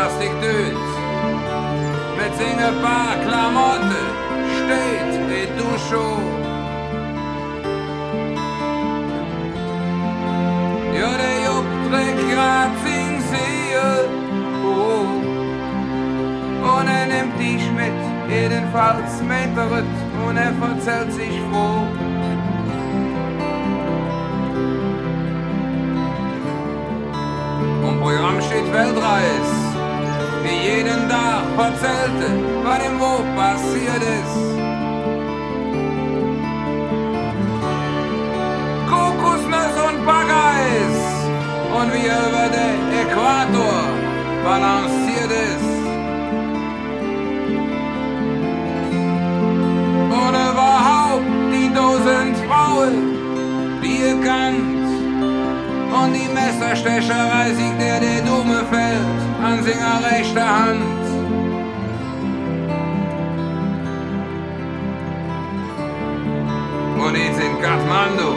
[0.00, 0.76] Plastikdöd
[2.16, 4.06] mit seinen paar Klamotten
[4.56, 6.24] steht wie du schon.
[10.98, 14.08] Ja, der Jupp trägt grad sin Seel,
[14.64, 15.04] oh.
[16.66, 21.84] Und er nimmt dich mit, jedenfalls mit der Ritt und er verzählt sich froh.
[27.86, 29.59] Und Programm steht Weltreis,
[30.50, 32.28] wie jeden Tag verzählte,
[32.64, 34.38] was ihm wo passiert ist.
[38.90, 40.96] Kokosnuss und Baggeis
[41.76, 43.82] und wie er über den Äquator
[44.44, 45.70] balanciert ist.
[51.74, 52.94] tausend Frauen,
[53.82, 54.69] die ihr kannt.
[56.02, 60.82] Und die Messerstecherei siegt der, der Dumme fällt an Singer rechter Hand.
[67.04, 68.32] Und jetzt in Kathmandu,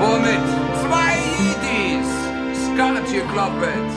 [0.00, 0.44] wo mit
[0.82, 2.08] zwei Yetis
[2.64, 3.92] Skat gekloppt.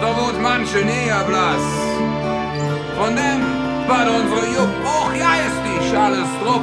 [0.00, 1.66] Da wird manche näher blass
[2.98, 3.42] von dem,
[3.86, 6.62] was unsere Jupp auch geistig alles drauf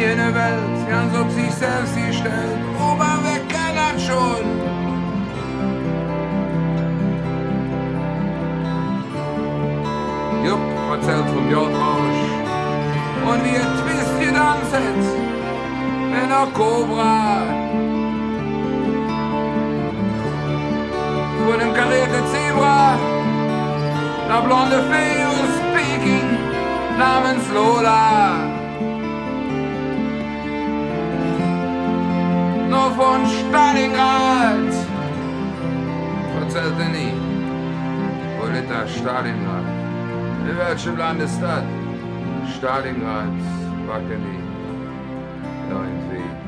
[0.00, 4.44] jene Welt, ganz ob sich selbst gestellt, aber wer kann das schon?
[10.46, 12.22] Jupp erzählt vom Jordrausch
[13.28, 14.72] und wie er Twist gedanzt
[16.10, 17.42] mit einer Cobra.
[21.44, 22.96] Vor dem karierten Zebra,
[24.28, 26.38] der blonde Fee aus Peking
[26.98, 28.49] namens Lola.
[32.96, 34.74] Von Stalingrad
[36.40, 37.12] erzählte nie.
[38.68, 39.64] Das Stalingrad?
[40.48, 41.64] In welchem Land ist das?
[42.56, 43.32] Stalingrad,
[43.88, 44.38] Wackeli,
[45.70, 46.39] irgendwie.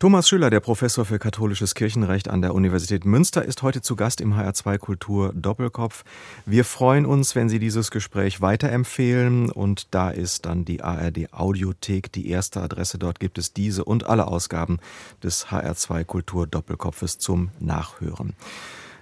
[0.00, 4.22] Thomas Schüller, der Professor für katholisches Kirchenrecht an der Universität Münster, ist heute zu Gast
[4.22, 6.04] im HR2 Kultur Doppelkopf.
[6.46, 12.10] Wir freuen uns, wenn Sie dieses Gespräch weiterempfehlen und da ist dann die ARD Audiothek
[12.12, 12.96] die erste Adresse.
[12.96, 14.78] Dort gibt es diese und alle Ausgaben
[15.22, 18.32] des HR2 Kultur Doppelkopfes zum Nachhören.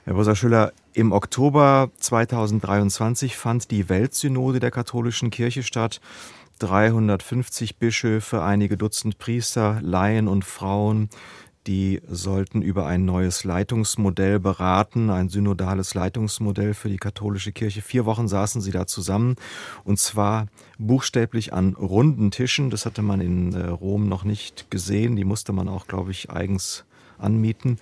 [0.02, 6.00] Herr Professor Schüller, im Oktober 2023 fand die Weltsynode der katholischen Kirche statt.
[6.58, 11.08] 350 Bischöfe, einige Dutzend Priester, Laien und Frauen,
[11.68, 17.82] die sollten über ein neues Leitungsmodell beraten, ein synodales Leitungsmodell für die katholische Kirche.
[17.82, 19.36] Vier Wochen saßen sie da zusammen
[19.84, 20.46] und zwar
[20.78, 22.70] buchstäblich an runden Tischen.
[22.70, 25.14] Das hatte man in äh, Rom noch nicht gesehen.
[25.14, 26.86] Die musste man auch, glaube ich, eigens
[27.18, 27.78] anmieten.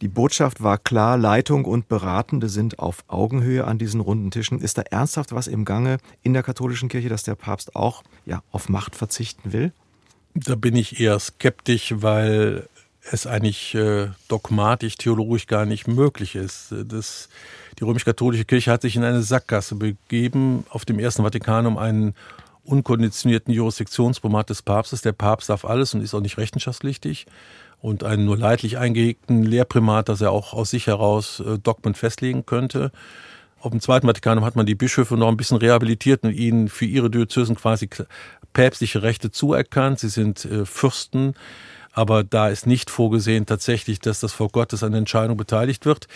[0.00, 4.60] Die Botschaft war klar, Leitung und Beratende sind auf Augenhöhe an diesen runden Tischen.
[4.60, 8.42] Ist da ernsthaft was im Gange in der katholischen Kirche, dass der Papst auch ja,
[8.50, 9.72] auf Macht verzichten will?
[10.34, 12.68] Da bin ich eher skeptisch, weil
[13.12, 16.74] es eigentlich äh, dogmatisch, theologisch gar nicht möglich ist.
[16.86, 17.28] Das,
[17.78, 22.14] die römisch-katholische Kirche hat sich in eine Sackgasse begeben auf dem Ersten Vatikan um einen
[22.64, 25.02] unkonditionierten Jurisdiktionsprimat des Papstes.
[25.02, 27.26] Der Papst darf alles und ist auch nicht rechenschaftspflichtig.
[27.80, 32.44] Und einen nur leidlich eingehegten Lehrprimat, dass er auch aus sich heraus äh, Dogmen festlegen
[32.44, 32.90] könnte.
[33.60, 36.84] Auf dem Zweiten Vatikanum hat man die Bischöfe noch ein bisschen rehabilitiert und ihnen für
[36.84, 37.88] ihre Diözesen quasi
[38.52, 40.00] päpstliche Rechte zuerkannt.
[40.00, 41.34] Sie sind äh, Fürsten,
[41.92, 46.06] aber da ist nicht vorgesehen tatsächlich, dass das vor Gottes an Entscheidung beteiligt wird.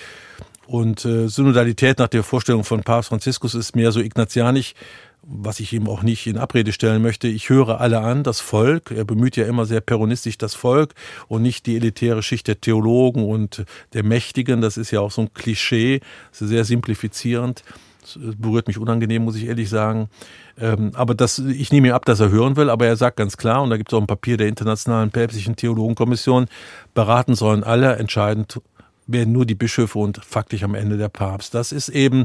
[0.66, 4.75] Und äh, Synodalität nach der Vorstellung von Papst Franziskus ist mehr so ignatianisch,
[5.23, 7.29] was ich ihm auch nicht in Abrede stellen möchte.
[7.29, 8.91] Ich höre alle an, das Volk.
[8.91, 10.95] Er bemüht ja immer sehr peronistisch das Volk
[11.29, 14.61] und nicht die elitäre Schicht der Theologen und der Mächtigen.
[14.61, 16.01] Das ist ja auch so ein Klischee,
[16.33, 17.63] sehr simplifizierend.
[18.01, 20.09] Das berührt mich unangenehm, muss ich ehrlich sagen.
[20.59, 23.37] Ähm, aber das, ich nehme ihm ab, dass er hören will, aber er sagt ganz
[23.37, 26.47] klar, und da gibt es auch ein Papier der Internationalen Päpstlichen Theologenkommission,
[26.95, 28.61] beraten sollen alle, entscheidend
[29.07, 31.55] werden nur die Bischöfe und faktisch am Ende der Papst.
[31.55, 32.25] Das ist eben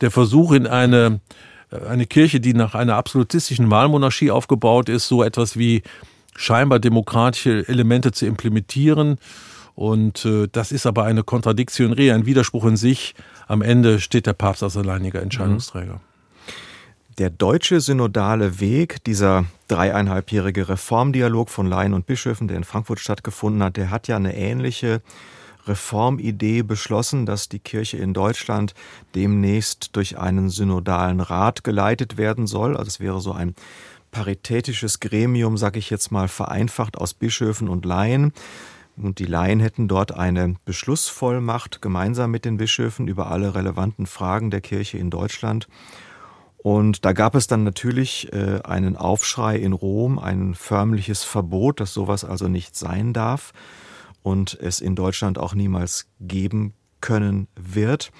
[0.00, 1.20] der Versuch in eine,
[1.70, 5.82] eine Kirche, die nach einer absolutistischen Wahlmonarchie aufgebaut ist, so etwas wie
[6.36, 9.18] scheinbar demokratische Elemente zu implementieren.
[9.74, 13.14] Und äh, das ist aber eine Kontradiktion ein Widerspruch in sich.
[13.46, 16.00] Am Ende steht der Papst als alleiniger Entscheidungsträger.
[17.18, 23.62] Der deutsche synodale Weg, dieser dreieinhalbjährige Reformdialog von Laien und Bischöfen, der in Frankfurt stattgefunden
[23.62, 25.00] hat, der hat ja eine ähnliche
[25.68, 28.74] Reformidee beschlossen, dass die Kirche in Deutschland
[29.14, 32.76] demnächst durch einen synodalen Rat geleitet werden soll.
[32.76, 33.54] Also es wäre so ein
[34.10, 38.32] paritätisches Gremium, sage ich jetzt mal vereinfacht, aus Bischöfen und Laien.
[38.96, 44.50] Und die Laien hätten dort eine Beschlussvollmacht gemeinsam mit den Bischöfen über alle relevanten Fragen
[44.50, 45.68] der Kirche in Deutschland.
[46.56, 51.94] Und da gab es dann natürlich äh, einen Aufschrei in Rom, ein förmliches Verbot, dass
[51.94, 53.52] sowas also nicht sein darf
[54.28, 58.10] und es in Deutschland auch niemals geben können wird.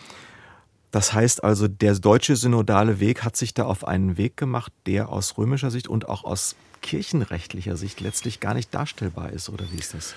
[0.90, 5.10] Das heißt also, der deutsche synodale Weg hat sich da auf einen Weg gemacht, der
[5.10, 9.78] aus römischer Sicht und auch aus kirchenrechtlicher Sicht letztlich gar nicht darstellbar ist, oder wie
[9.78, 10.14] ist das?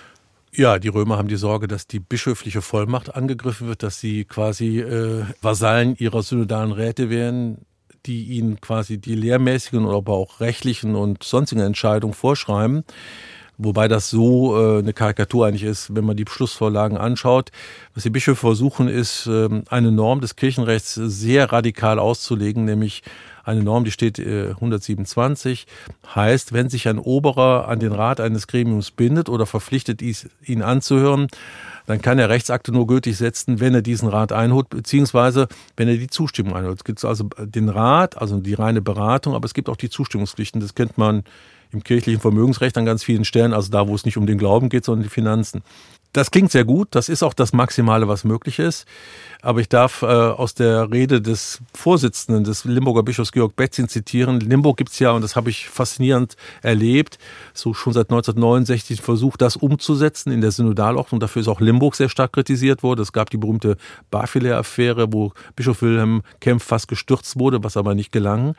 [0.54, 4.80] Ja, die Römer haben die Sorge, dass die bischöfliche Vollmacht angegriffen wird, dass sie quasi
[4.80, 7.66] äh, Vasallen ihrer synodalen Räte werden,
[8.06, 12.84] die ihnen quasi die lehrmäßigen, aber auch rechtlichen und sonstigen Entscheidungen vorschreiben.
[13.64, 17.52] Wobei das so äh, eine Karikatur eigentlich ist, wenn man die Beschlussvorlagen anschaut.
[17.94, 23.04] Was die Bischöfe versuchen, ist, äh, eine Norm des Kirchenrechts sehr radikal auszulegen, nämlich
[23.44, 25.68] eine Norm, die steht äh, 127,
[26.16, 31.28] heißt, wenn sich ein Oberer an den Rat eines Gremiums bindet oder verpflichtet, ihn anzuhören,
[31.86, 35.48] dann kann er Rechtsakte nur gültig setzen, wenn er diesen Rat einholt, beziehungsweise
[35.78, 36.78] wenn er die Zustimmung einholt.
[36.78, 40.62] Es gibt also den Rat, also die reine Beratung, aber es gibt auch die Zustimmungspflichten.
[40.62, 41.24] Das kennt man
[41.72, 44.70] im kirchlichen Vermögensrecht an ganz vielen Stellen, also da, wo es nicht um den Glauben
[44.70, 45.64] geht, sondern die Finanzen.
[46.14, 48.86] Das klingt sehr gut, das ist auch das Maximale, was möglich ist.
[49.42, 54.42] Aber ich darf äh, aus der Rede des Vorsitzenden des Limburger Bischofs Georg Betzin zitieren.
[54.42, 57.18] Limburg gibt's ja, und das habe ich faszinierend erlebt,
[57.54, 61.22] so schon seit 1969 versucht, das umzusetzen in der Synodalordnung.
[61.22, 63.00] Dafür ist auch Limburg sehr stark kritisiert worden.
[63.00, 63.78] Es gab die berühmte
[64.12, 68.56] Barfilet-Affäre, wo Bischof Wilhelm Kempf fast gestürzt wurde, was aber nicht gelang.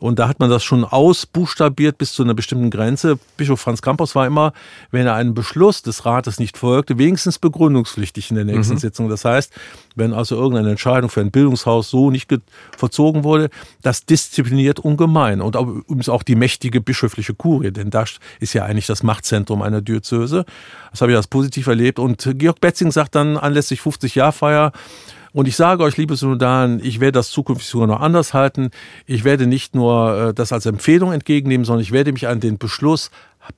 [0.00, 3.18] Und da hat man das schon ausbuchstabiert bis zu einer bestimmten Grenze.
[3.36, 4.52] Bischof Franz Campos war immer,
[4.90, 8.78] wenn er einen Beschluss des Rates nicht folgte, wenigstens begründungspflichtig in der nächsten mhm.
[8.78, 9.08] Sitzung.
[9.10, 9.52] Das heißt,
[9.94, 12.32] wenn also irgendeine Entscheidung für ein Bildungshaus so nicht
[12.76, 13.50] verzogen wurde,
[13.82, 15.42] das diszipliniert ungemein.
[15.42, 19.82] Und übrigens auch die mächtige bischöfliche Kurie, denn das ist ja eigentlich das Machtzentrum einer
[19.82, 20.46] Diözese.
[20.90, 21.98] Das habe ich als positiv erlebt.
[21.98, 24.72] Und Georg Betzing sagt dann anlässlich 50-Jahr-Feier,
[25.32, 28.70] und ich sage euch, liebe Synodalen, ich werde das zukünftig sogar noch anders halten.
[29.06, 32.58] Ich werde nicht nur äh, das als Empfehlung entgegennehmen, sondern ich werde mich an den
[32.58, 33.10] Beschluss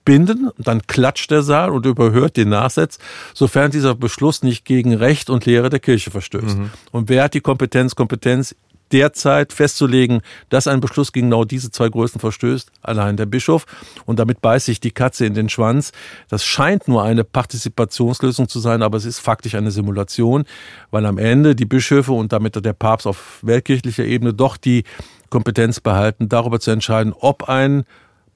[0.05, 0.51] binden.
[0.59, 2.99] Dann klatscht der Saal und überhört den Nachsatz,
[3.35, 6.59] sofern dieser Beschluss nicht gegen Recht und Lehre der Kirche verstößt.
[6.59, 6.71] Mhm.
[6.91, 7.95] Und wer hat die Kompetenz?
[7.95, 8.55] Kompetenz
[8.92, 13.64] derzeit festzulegen, dass ein Beschluss gegen genau diese zwei Größen verstößt, allein der Bischof.
[14.07, 15.92] Und damit beißt sich die Katze in den Schwanz.
[16.28, 20.44] Das scheint nur eine Partizipationslösung zu sein, aber es ist faktisch eine Simulation,
[20.90, 24.85] weil am Ende die Bischöfe und damit der Papst auf weltkirchlicher Ebene doch die
[25.31, 27.84] Kompetenz behalten, darüber zu entscheiden, ob ein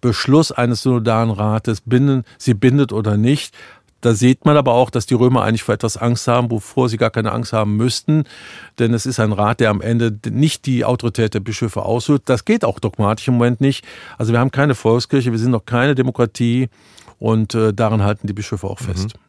[0.01, 3.55] Beschluss eines synodalen Rates binden, sie bindet oder nicht.
[4.01, 6.97] Da sieht man aber auch, dass die Römer eigentlich vor etwas Angst haben, wovor sie
[6.97, 8.25] gar keine Angst haben müssten.
[8.79, 12.23] Denn es ist ein Rat, der am Ende nicht die Autorität der Bischöfe aushöhlt.
[12.27, 13.85] Das geht auch dogmatisch im Moment nicht.
[14.19, 16.69] Also wir haben keine Volkskirche, wir sind noch keine Demokratie
[17.19, 19.15] und äh, daran halten die Bischöfe auch fest.
[19.15, 19.26] Mhm.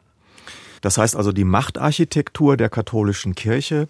[0.80, 3.88] Das heißt also, die Machtarchitektur der katholischen Kirche,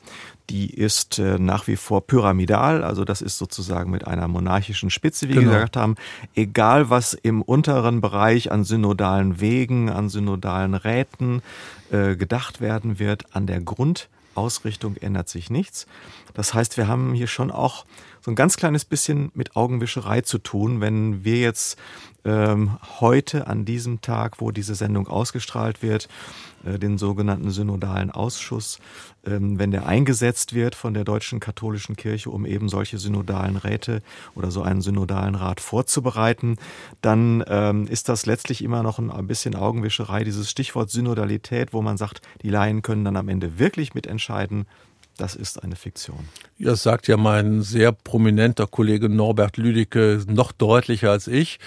[0.51, 5.28] die ist äh, nach wie vor pyramidal, also das ist sozusagen mit einer monarchischen Spitze,
[5.28, 5.47] wie genau.
[5.47, 5.97] wir gesagt haben.
[6.34, 11.43] Egal, was im unteren Bereich an synodalen Wegen, an synodalen Räten
[11.91, 15.86] äh, gedacht werden wird, an der Grundausrichtung ändert sich nichts.
[16.34, 17.84] Das heißt, wir haben hier schon auch
[18.21, 21.79] so ein ganz kleines bisschen mit Augenwischerei zu tun, wenn wir jetzt
[22.25, 26.09] ähm, heute an diesem Tag, wo diese Sendung ausgestrahlt wird,
[26.64, 28.81] äh, den sogenannten synodalen Ausschuss,
[29.25, 34.03] ähm, wenn der eingesetzt wird von der deutschen katholischen Kirche, um eben solche synodalen Räte
[34.35, 36.57] oder so einen synodalen Rat vorzubereiten,
[37.01, 41.97] dann ähm, ist das letztlich immer noch ein bisschen Augenwischerei, dieses Stichwort Synodalität, wo man
[41.97, 44.66] sagt, die Laien können dann am Ende wirklich mitentscheiden,
[45.19, 46.29] das ist eine Fiktion.
[46.59, 51.59] Das sagt ja mein sehr prominenter Kollege Norbert Lüdecke noch deutlicher als ich.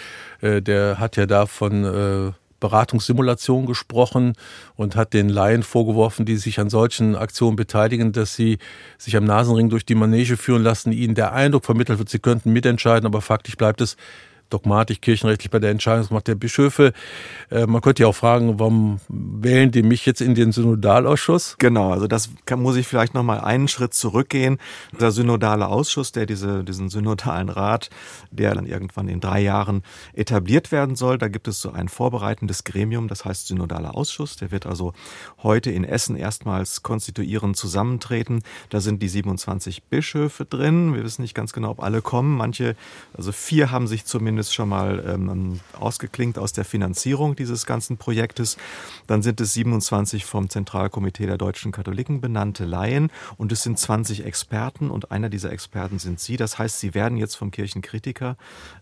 [0.41, 2.31] Äh, der hat ja da von äh,
[2.61, 4.33] Beratungssimulation gesprochen
[4.75, 8.59] und hat den Laien vorgeworfen, die sich an solchen Aktionen beteiligen, dass sie
[8.97, 12.53] sich am Nasenring durch die Manege führen lassen, ihnen der Eindruck vermittelt wird, sie könnten
[12.53, 13.97] mitentscheiden, aber faktisch bleibt es
[14.53, 16.93] dogmatisch, kirchenrechtlich bei der Entscheidungsmacht der Bischöfe.
[17.49, 21.55] Äh, man könnte ja auch fragen, warum wählen die mich jetzt in den Synodalausschuss?
[21.57, 24.57] Genau, also das kann, muss ich vielleicht noch mal einen Schritt zurückgehen.
[24.99, 27.89] Der synodale Ausschuss, der diese, diesen synodalen Rat,
[28.29, 29.83] der dann irgendwann in drei Jahren
[30.13, 34.35] etabliert werden soll, da gibt es so ein vorbereitendes Gremium, das heißt synodaler Ausschuss.
[34.35, 34.93] Der wird also
[35.41, 38.43] heute in Essen erstmals konstituieren, zusammentreten.
[38.69, 40.93] Da sind die 27 Bischöfe drin.
[40.93, 42.35] Wir wissen nicht ganz genau, ob alle kommen.
[42.35, 42.75] Manche,
[43.13, 47.97] also vier haben sich zumindest zumindest schon mal ähm, ausgeklingt aus der Finanzierung dieses ganzen
[47.97, 48.57] Projektes.
[49.07, 54.25] Dann sind es 27 vom Zentralkomitee der deutschen Katholiken benannte Laien und es sind 20
[54.25, 56.37] Experten und einer dieser Experten sind Sie.
[56.37, 58.37] Das heißt, Sie werden jetzt vom Kirchenkritiker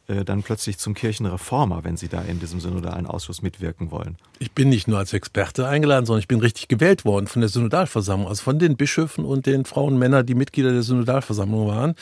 [0.08, 4.18] äh, dann plötzlich zum Kirchenreformer, wenn Sie da in diesem synodalen Ausschuss mitwirken wollen.
[4.40, 7.50] Ich bin nicht nur als Experte eingeladen, sondern ich bin richtig gewählt worden von der
[7.50, 11.96] Synodalversammlung, also von den Bischöfen und den Frauen und Männern, die Mitglieder der Synodalversammlung waren.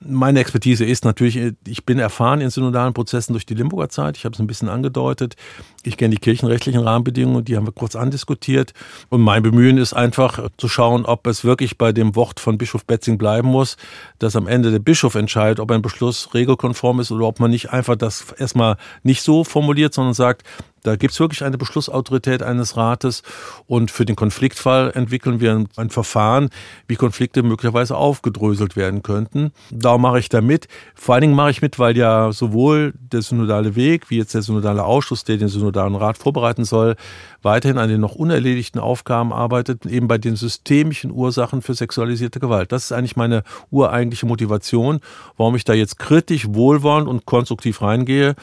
[0.00, 4.16] Meine Expertise ist natürlich, ich bin erfahren in synodalen Prozessen durch die Limburger Zeit.
[4.16, 5.36] Ich habe es ein bisschen angedeutet.
[5.82, 8.72] Ich kenne die kirchenrechtlichen Rahmenbedingungen, die haben wir kurz andiskutiert.
[9.08, 12.84] Und mein Bemühen ist einfach zu schauen, ob es wirklich bei dem Wort von Bischof
[12.84, 13.76] Betzing bleiben muss,
[14.18, 17.70] dass am Ende der Bischof entscheidet, ob ein Beschluss regelkonform ist oder ob man nicht
[17.70, 20.44] einfach das erstmal nicht so formuliert, sondern sagt,
[20.82, 23.22] da gibt es wirklich eine Beschlussautorität eines Rates
[23.66, 26.50] und für den Konfliktfall entwickeln wir ein, ein, Verfahren,
[26.88, 29.52] wie Konflikte möglicherweise aufgedröselt werden könnten.
[29.70, 30.66] Da mache ich da mit.
[30.94, 34.42] Vor allen Dingen mache ich mit, weil ja sowohl der synodale Weg wie jetzt der
[34.42, 36.96] synodale Ausschuss, der den synodalen Rat vorbereiten soll,
[37.42, 42.72] weiterhin an den noch unerledigten Aufgaben arbeitet, eben bei den systemischen Ursachen für sexualisierte Gewalt.
[42.72, 45.00] Das ist eigentlich meine ureigentliche Motivation,
[45.36, 48.34] warum ich da jetzt kritisch, wohlwollend und konstruktiv reingehe.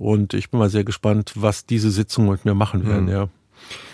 [0.00, 3.10] Und ich bin mal sehr gespannt, was diese Sitzungen mit mir machen werden, mhm.
[3.10, 3.28] ja.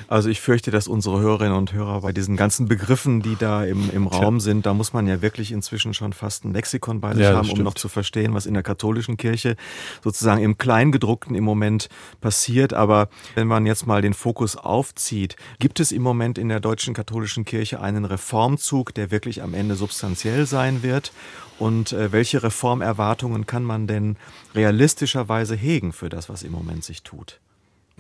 [0.09, 3.91] Also ich fürchte, dass unsere Hörerinnen und Hörer bei diesen ganzen Begriffen, die da im,
[3.91, 7.25] im Raum sind, da muss man ja wirklich inzwischen schon fast ein Lexikon bei sich
[7.25, 9.57] ja, haben, um noch zu verstehen, was in der katholischen Kirche
[10.05, 11.89] sozusagen im Kleingedruckten im Moment
[12.21, 12.73] passiert.
[12.73, 16.95] Aber wenn man jetzt mal den Fokus aufzieht, gibt es im Moment in der deutschen
[16.95, 21.13] katholischen Kirche einen Reformzug, der wirklich am Ende substanziell sein wird?
[21.59, 24.17] Und äh, welche Reformerwartungen kann man denn
[24.55, 27.41] realistischerweise hegen für das, was im Moment sich tut?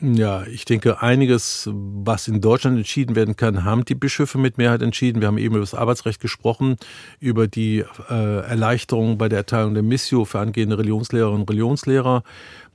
[0.02, 4.82] Ja, ich denke, einiges, was in Deutschland entschieden werden kann, haben die Bischöfe mit Mehrheit
[4.82, 5.20] entschieden.
[5.20, 6.76] Wir haben eben über das Arbeitsrecht gesprochen,
[7.18, 12.24] über die äh, Erleichterung bei der Erteilung der Missio für angehende Religionslehrerinnen und Religionslehrer.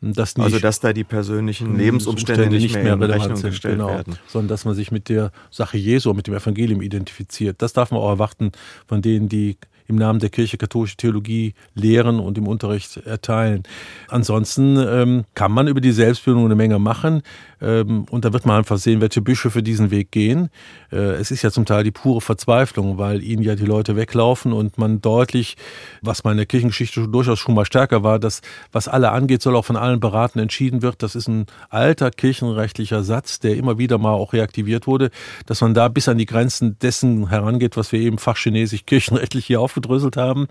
[0.03, 3.75] Dass also dass da die persönlichen Lebensumstände nicht, nicht mehr, mehr in Rechnung sind, gestellt
[3.75, 4.17] genau, werden.
[4.25, 7.61] Sondern dass man sich mit der Sache Jesu, mit dem Evangelium identifiziert.
[7.61, 8.51] Das darf man auch erwarten
[8.87, 9.57] von denen, die
[9.91, 13.63] im Namen der Kirche katholische Theologie lehren und im Unterricht erteilen.
[14.07, 17.21] Ansonsten ähm, kann man über die Selbstbildung eine Menge machen.
[17.61, 20.49] Ähm, und da wird man einfach sehen, welche Bischöfe diesen Weg gehen.
[20.91, 24.51] Äh, es ist ja zum Teil die pure Verzweiflung, weil ihnen ja die Leute weglaufen
[24.53, 25.57] und man deutlich,
[26.01, 29.77] was meine Kirchengeschichte durchaus schon mal stärker war, dass was alle angeht, soll auch von
[29.77, 31.03] allen beraten entschieden wird.
[31.03, 35.11] Das ist ein alter kirchenrechtlicher Satz, der immer wieder mal auch reaktiviert wurde,
[35.45, 39.61] dass man da bis an die Grenzen dessen herangeht, was wir eben fachchinesisch kirchenrechtlich hier
[39.81, 40.47] aufgedröselt haben.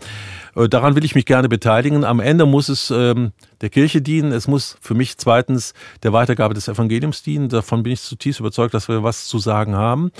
[0.54, 2.04] Äh, daran will ich mich gerne beteiligen.
[2.04, 4.32] Am Ende muss es ähm, der Kirche dienen.
[4.32, 7.48] Es muss für mich zweitens der Weitergabe des Evangeliums dienen.
[7.48, 10.10] Davon bin ich zutiefst überzeugt, dass wir was zu sagen haben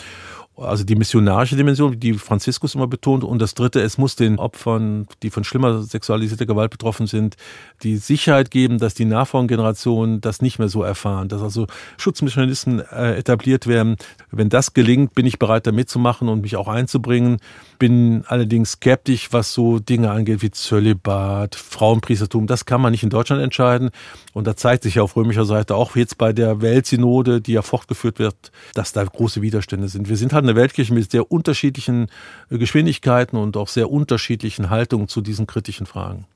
[0.61, 3.25] also die missionarische Dimension, die Franziskus immer betont.
[3.25, 7.37] Und das Dritte, es muss den Opfern, die von schlimmer sexualisierter Gewalt betroffen sind,
[7.83, 13.17] die Sicherheit geben, dass die Nachfolgengenerationen das nicht mehr so erfahren, dass also Schutzmechanismen äh,
[13.17, 13.97] etabliert werden.
[14.31, 17.39] Wenn das gelingt, bin ich bereit, da mitzumachen und mich auch einzubringen.
[17.79, 22.47] Bin allerdings skeptisch, was so Dinge angeht wie Zölibat, Frauenpriestertum.
[22.47, 23.91] Das kann man nicht in Deutschland entscheiden.
[24.35, 27.63] Und da zeigt sich ja auf römischer Seite auch jetzt bei der Weltsynode, die ja
[27.63, 30.09] fortgeführt wird, dass da große Widerstände sind.
[30.09, 32.09] Wir sind halt eine Weltkirche mit sehr unterschiedlichen
[32.51, 36.26] äh, Geschwindigkeiten und auch sehr unterschiedlichen Haltungen zu diesen kritischen Fragen.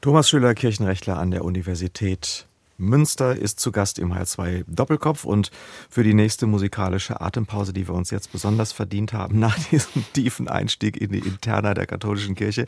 [0.00, 2.46] Thomas Schüler, Kirchenrechtler an der Universität
[2.78, 5.50] Münster ist zu Gast im H2 Doppelkopf und
[5.88, 10.48] für die nächste musikalische Atempause, die wir uns jetzt besonders verdient haben, nach diesem tiefen
[10.48, 12.66] Einstieg in die Interna der katholischen Kirche,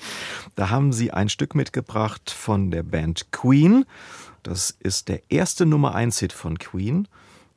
[0.56, 3.84] da haben Sie ein Stück mitgebracht von der Band Queen.
[4.42, 7.06] Das ist der erste Nummer 1 Hit von Queen.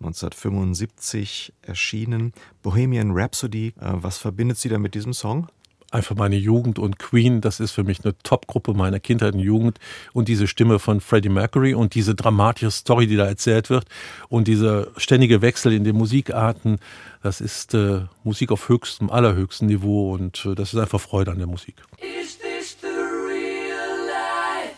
[0.05, 2.33] 1975 erschienen.
[2.63, 3.73] Bohemian Rhapsody.
[3.79, 5.47] Äh, was verbindet Sie da mit diesem Song?
[5.91, 9.79] einfach meine Jugend und Queen, das ist für mich eine Top-Gruppe meiner Kindheit und Jugend
[10.13, 13.85] und diese Stimme von Freddie Mercury und diese dramatische Story, die da erzählt wird
[14.29, 16.79] und dieser ständige Wechsel in den Musikarten,
[17.21, 21.37] das ist äh, Musik auf höchstem, allerhöchstem Niveau und äh, das ist einfach Freude an
[21.37, 21.75] der Musik.
[21.97, 24.77] Is this the real life?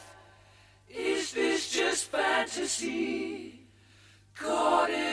[0.90, 3.60] Is this just fantasy?
[4.36, 5.13] Caught in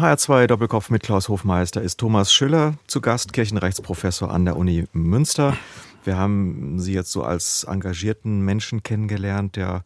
[0.00, 4.86] Im HR2 Doppelkopf mit Klaus Hofmeister ist Thomas Schüller zu Gast, Kirchenrechtsprofessor an der Uni
[4.94, 5.58] Münster.
[6.04, 9.84] Wir haben Sie jetzt so als engagierten Menschen kennengelernt, der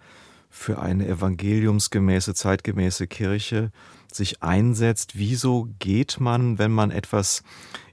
[0.50, 3.72] für eine evangeliumsgemäße, zeitgemäße Kirche
[4.12, 5.18] sich einsetzt.
[5.18, 7.42] Wieso geht man, wenn man etwas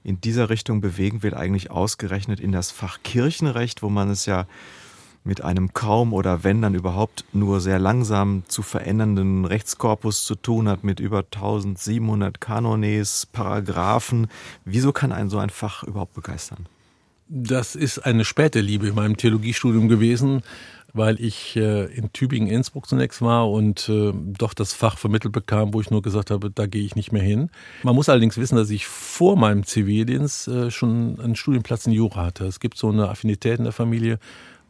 [0.04, 4.46] in dieser Richtung bewegen will, eigentlich ausgerechnet in das Fach Kirchenrecht, wo man es ja
[5.24, 10.68] mit einem kaum oder wenn dann überhaupt nur sehr langsam zu verändernden Rechtskorpus zu tun
[10.68, 14.28] hat, mit über 1700 Kanones, Paragraphen.
[14.64, 16.66] Wieso kann ein so ein Fach überhaupt begeistern?
[17.28, 20.42] Das ist eine späte Liebe in meinem Theologiestudium gewesen,
[20.92, 25.72] weil ich äh, in Tübingen, Innsbruck zunächst war und äh, doch das Fach vermittelt bekam,
[25.72, 27.48] wo ich nur gesagt habe, da gehe ich nicht mehr hin.
[27.84, 32.26] Man muss allerdings wissen, dass ich vor meinem Zivildienst äh, schon einen Studienplatz in Jura
[32.26, 32.44] hatte.
[32.44, 34.18] Es gibt so eine Affinität in der Familie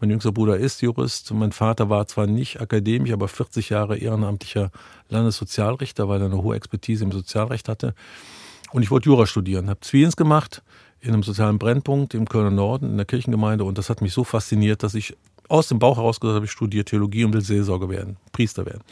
[0.03, 1.33] mein jüngster Bruder ist Jurist.
[1.33, 4.73] Mein Vater war zwar nicht akademisch, aber 40 Jahre ehrenamtlicher
[5.09, 7.95] Landessozialrichter, weil er eine hohe Expertise im Sozialrecht hatte.
[8.73, 10.63] Und ich wollte Jura studieren, habe Zwiens gemacht
[11.01, 13.63] in einem sozialen Brennpunkt im Kölner Norden, in der Kirchengemeinde.
[13.63, 15.17] Und das hat mich so fasziniert, dass ich
[15.49, 18.83] aus dem Bauch heraus gesagt habe, ich studiere Theologie und will Seelsorger werden, Priester werden.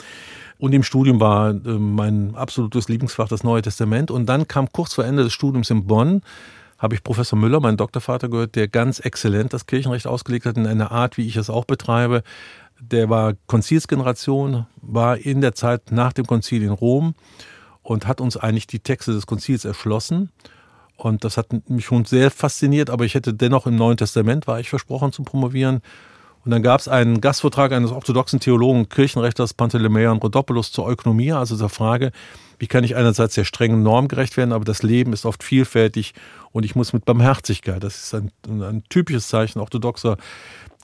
[0.58, 4.12] Und im Studium war äh, mein absolutes Lieblingsfach das Neue Testament.
[4.12, 6.22] Und dann kam kurz vor Ende des Studiums in Bonn,
[6.81, 10.66] habe ich Professor Müller, meinen Doktorvater, gehört, der ganz exzellent das Kirchenrecht ausgelegt hat, in
[10.66, 12.22] einer Art, wie ich es auch betreibe.
[12.81, 17.14] Der war Konzilsgeneration, war in der Zeit nach dem Konzil in Rom
[17.83, 20.31] und hat uns eigentlich die Texte des Konzils erschlossen.
[20.97, 24.59] Und das hat mich schon sehr fasziniert, aber ich hätte dennoch im Neuen Testament, war
[24.59, 25.83] ich versprochen zu promovieren.
[26.45, 31.57] Und dann gab es einen Gastvortrag eines orthodoxen Theologen, Kirchenrechters Panteleimon Rodopoulos zur Ökonomie, also
[31.57, 32.12] zur Frage,
[32.59, 36.14] wie kann ich einerseits der strengen Norm gerecht werden, aber das Leben ist oft vielfältig
[36.53, 40.16] und ich muss mit Barmherzigkeit, das ist ein, ein typisches Zeichen orthodoxer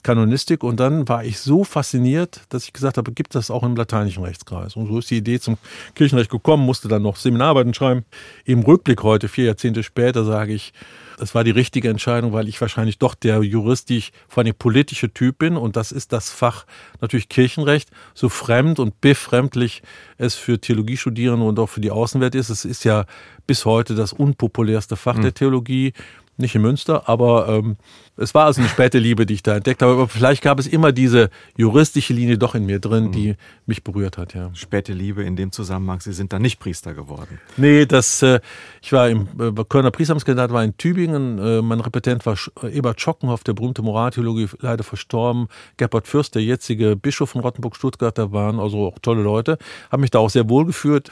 [0.03, 3.75] Kanonistik und dann war ich so fasziniert, dass ich gesagt habe, gibt das auch im
[3.75, 4.75] lateinischen Rechtskreis.
[4.75, 5.57] Und so ist die Idee zum
[5.95, 8.05] Kirchenrecht gekommen, musste dann noch Seminararbeiten schreiben.
[8.45, 10.71] Im Rückblick heute, vier Jahrzehnte später, sage ich,
[11.17, 15.39] das war die richtige Entscheidung, weil ich wahrscheinlich doch der juristisch, vor allem politische Typ
[15.39, 16.65] bin und das ist das Fach
[17.01, 19.81] natürlich Kirchenrecht, so fremd und befremdlich
[20.17, 22.49] es für Theologiestudierende und auch für die Außenwelt ist.
[22.49, 23.05] Es ist ja
[23.47, 25.23] bis heute das unpopulärste Fach mhm.
[25.23, 25.93] der Theologie
[26.37, 27.77] nicht in Münster, aber ähm,
[28.17, 29.93] es war also eine späte Liebe, die ich da entdeckt habe.
[29.93, 33.35] Aber vielleicht gab es immer diese juristische Linie doch in mir drin, die
[33.65, 34.33] mich berührt hat.
[34.33, 34.49] Ja.
[34.53, 37.39] Späte Liebe in dem Zusammenhang, Sie sind dann nicht Priester geworden.
[37.57, 38.39] Nee, das, äh,
[38.81, 41.37] ich war im äh, Kölner Priesteramtskandidat, war in Tübingen.
[41.37, 45.47] Äh, mein Repetent war Ebert Schockenhoff, der berühmte Moraltheologie, leider verstorben.
[45.77, 49.57] Gerhard Fürst, der jetzige Bischof von Rottenburg-Stuttgart, da waren also auch tolle Leute.
[49.91, 51.11] Habe mich da auch sehr wohl geführt.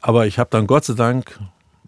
[0.00, 1.38] Aber ich habe dann Gott sei Dank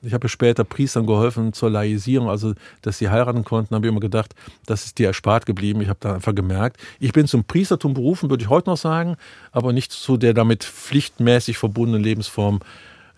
[0.03, 4.01] ich habe später Priestern geholfen zur Laisierung, also dass sie heiraten konnten, habe ich immer
[4.01, 4.34] gedacht,
[4.66, 5.80] das ist dir erspart geblieben.
[5.80, 9.16] Ich habe da einfach gemerkt, ich bin zum Priestertum berufen, würde ich heute noch sagen,
[9.53, 12.61] aber nicht zu der damit pflichtmäßig verbundenen Lebensform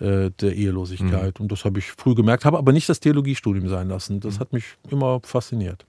[0.01, 1.38] äh, der Ehelosigkeit.
[1.38, 1.44] Mhm.
[1.44, 4.20] Und das habe ich früh gemerkt, habe aber nicht das Theologiestudium sein lassen.
[4.20, 4.40] Das mhm.
[4.40, 5.84] hat mich immer fasziniert.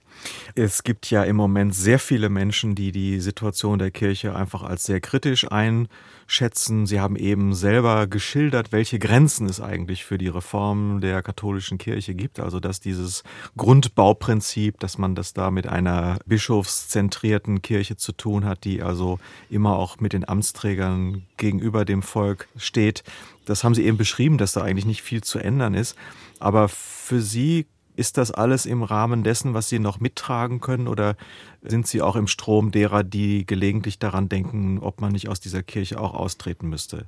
[0.54, 4.84] Es gibt ja im Moment sehr viele Menschen, die die Situation der Kirche einfach als
[4.84, 6.86] sehr kritisch einschätzen.
[6.86, 12.14] Sie haben eben selber geschildert, welche Grenzen es eigentlich für die Reform der katholischen Kirche
[12.14, 12.40] gibt.
[12.40, 13.22] Also dass dieses
[13.56, 19.76] Grundbauprinzip, dass man das da mit einer bischofszentrierten Kirche zu tun hat, die also immer
[19.78, 23.02] auch mit den Amtsträgern gegenüber dem Volk steht.
[23.44, 25.96] Das haben Sie eben beschrieben, dass da eigentlich nicht viel zu ändern ist.
[26.38, 31.16] Aber für Sie ist das alles im Rahmen dessen, was Sie noch mittragen können oder
[31.62, 35.62] sind Sie auch im Strom derer, die gelegentlich daran denken, ob man nicht aus dieser
[35.62, 37.06] Kirche auch austreten müsste?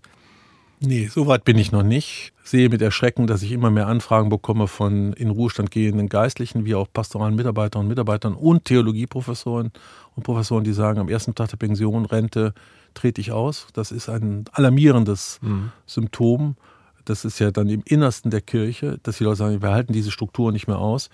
[0.80, 2.32] Nee, so weit bin ich noch nicht.
[2.43, 6.74] Sehe mit Erschrecken, dass ich immer mehr Anfragen bekomme von in Ruhestand gehenden Geistlichen, wie
[6.74, 9.72] auch pastoralen Mitarbeiterinnen und Mitarbeitern und Theologieprofessoren
[10.14, 12.53] und Professoren, die sagen, am ersten Tag der Pension, Rente
[12.95, 13.66] trete ich aus.
[13.72, 15.72] Das ist ein alarmierendes mhm.
[15.86, 16.57] Symptom
[17.05, 20.11] das ist ja dann im Innersten der Kirche, dass die Leute sagen, wir halten diese
[20.11, 21.11] Struktur nicht mehr aus.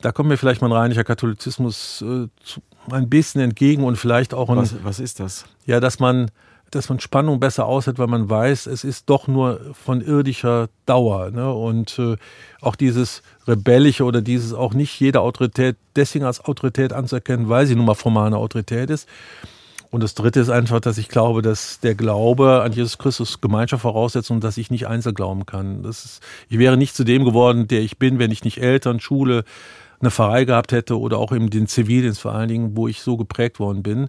[0.00, 2.28] Da kommt mir vielleicht mein reinlicher Katholizismus äh,
[2.92, 4.56] ein bisschen entgegen und vielleicht auch ein.
[4.56, 5.44] Was, was ist das?
[5.66, 6.30] Ja, dass man,
[6.70, 11.30] dass man Spannung besser aushält, weil man weiß, es ist doch nur von irdischer Dauer.
[11.30, 11.52] Ne?
[11.52, 12.16] Und äh,
[12.60, 17.74] auch dieses Rebellische oder dieses auch nicht jede Autorität deswegen als Autorität anzuerkennen, weil sie
[17.74, 19.08] nun mal formal eine Autorität ist.
[19.90, 23.82] Und das Dritte ist einfach, dass ich glaube, dass der Glaube an Jesus Christus Gemeinschaft
[23.82, 25.82] voraussetzt und dass ich nicht einzeln glauben kann.
[25.82, 29.00] Das ist, ich wäre nicht zu dem geworden, der ich bin, wenn ich nicht Eltern,
[29.00, 29.44] Schule,
[30.00, 33.16] eine Pfarrei gehabt hätte oder auch eben den Zivildienst vor allen Dingen, wo ich so
[33.16, 34.08] geprägt worden bin.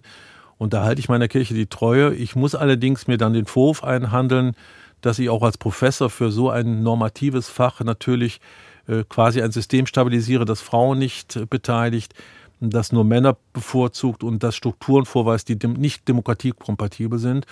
[0.58, 2.14] Und da halte ich meiner Kirche die Treue.
[2.14, 4.52] Ich muss allerdings mir dann den Vorwurf einhandeln,
[5.00, 8.40] dass ich auch als Professor für so ein normatives Fach natürlich
[8.86, 12.12] äh, quasi ein System stabilisiere, das Frauen nicht äh, beteiligt,
[12.60, 17.46] das nur Männer bevorzugt und das Strukturen vorweist, die nicht demokratiekompatibel sind.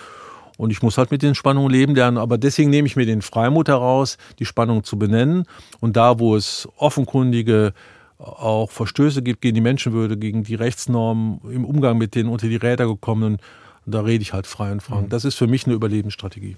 [0.57, 2.17] Und ich muss halt mit den Spannungen leben lernen.
[2.17, 5.45] Aber deswegen nehme ich mir den Freimut heraus, die Spannungen zu benennen.
[5.79, 7.73] Und da, wo es offenkundige
[8.19, 12.57] auch Verstöße gibt gegen die Menschenwürde, gegen die Rechtsnormen im Umgang mit den unter die
[12.57, 13.37] Räder gekommenen,
[13.85, 15.05] da rede ich halt frei und frank.
[15.05, 15.09] Mhm.
[15.09, 16.57] Das ist für mich eine Überlebensstrategie.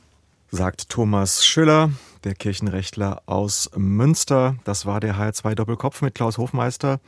[0.49, 1.91] Sagt Thomas Schüller,
[2.23, 4.55] der Kirchenrechtler aus Münster.
[4.65, 6.99] Das war der HR2 Doppelkopf mit Klaus Hofmeister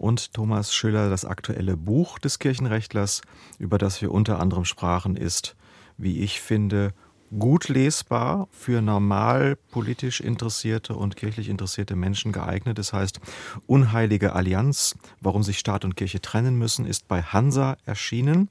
[0.00, 3.20] und Thomas Schüller das aktuelle Buch des Kirchenrechtlers,
[3.58, 5.56] über das wir unter anderem sprachen, ist,
[5.98, 6.94] wie ich finde,
[7.38, 12.78] gut lesbar für normal politisch interessierte und kirchlich interessierte Menschen geeignet.
[12.78, 13.20] Das heißt,
[13.66, 18.48] Unheilige Allianz, warum sich Staat und Kirche trennen müssen, ist bei Hansa erschienen.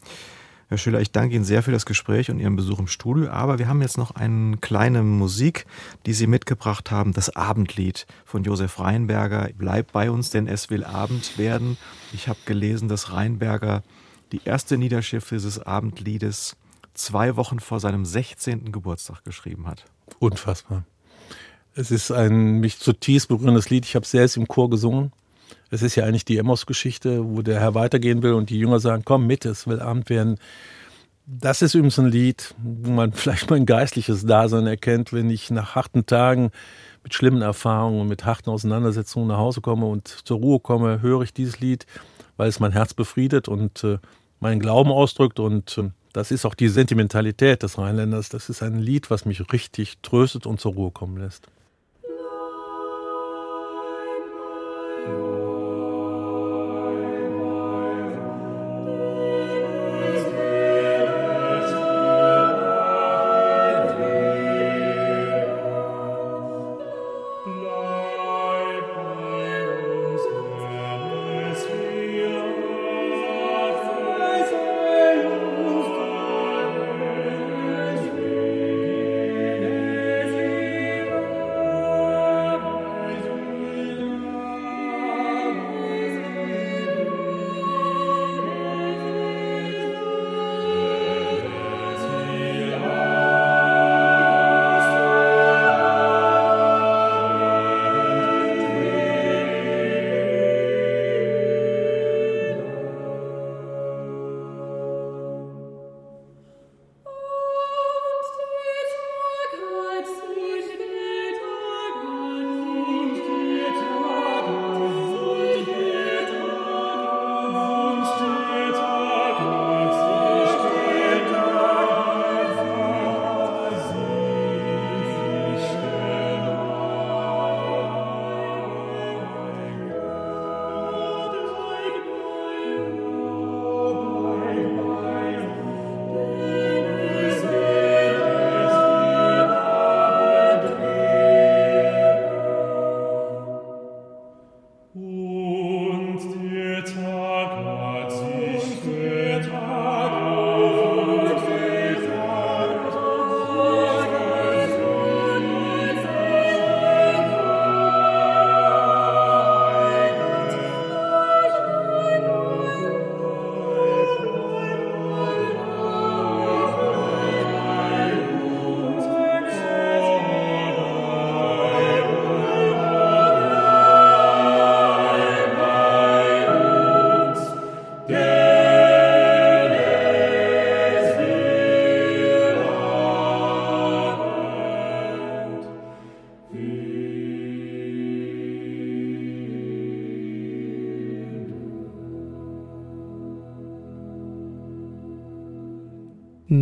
[0.70, 3.32] Herr Schüler, ich danke Ihnen sehr für das Gespräch und Ihren Besuch im Studio.
[3.32, 5.65] Aber wir haben jetzt noch eine kleine Musik,
[6.05, 9.49] die Sie mitgebracht haben, das Abendlied von Josef Reinberger.
[9.57, 11.76] Bleib bei uns, denn es will Abend werden.
[12.13, 13.82] Ich habe gelesen, dass Reinberger
[14.32, 16.55] die erste Niederschrift dieses Abendliedes
[16.93, 18.72] zwei Wochen vor seinem 16.
[18.72, 19.86] Geburtstag geschrieben hat.
[20.20, 20.84] Unfassbar.
[21.74, 23.86] Es ist ein mich zutiefst berührendes Lied.
[23.86, 25.13] Ich habe selbst im Chor gesungen.
[25.70, 29.04] Es ist ja eigentlich die Emmos-Geschichte, wo der Herr weitergehen will und die Jünger sagen,
[29.06, 30.38] komm mit, es will Abend werden.
[31.26, 35.76] Das ist übrigens ein Lied, wo man vielleicht mein geistliches Dasein erkennt, wenn ich nach
[35.76, 36.52] harten Tagen
[37.04, 41.22] mit schlimmen Erfahrungen und mit harten Auseinandersetzungen nach Hause komme und zur Ruhe komme, höre
[41.22, 41.86] ich dieses Lied,
[42.38, 44.00] weil es mein Herz befriedet und äh,
[44.39, 48.30] meinen Glauben ausdrückt und äh, das ist auch die Sentimentalität des Rheinländers.
[48.30, 51.47] Das ist ein Lied, was mich richtig tröstet und zur Ruhe kommen lässt.
[55.10, 55.49] oh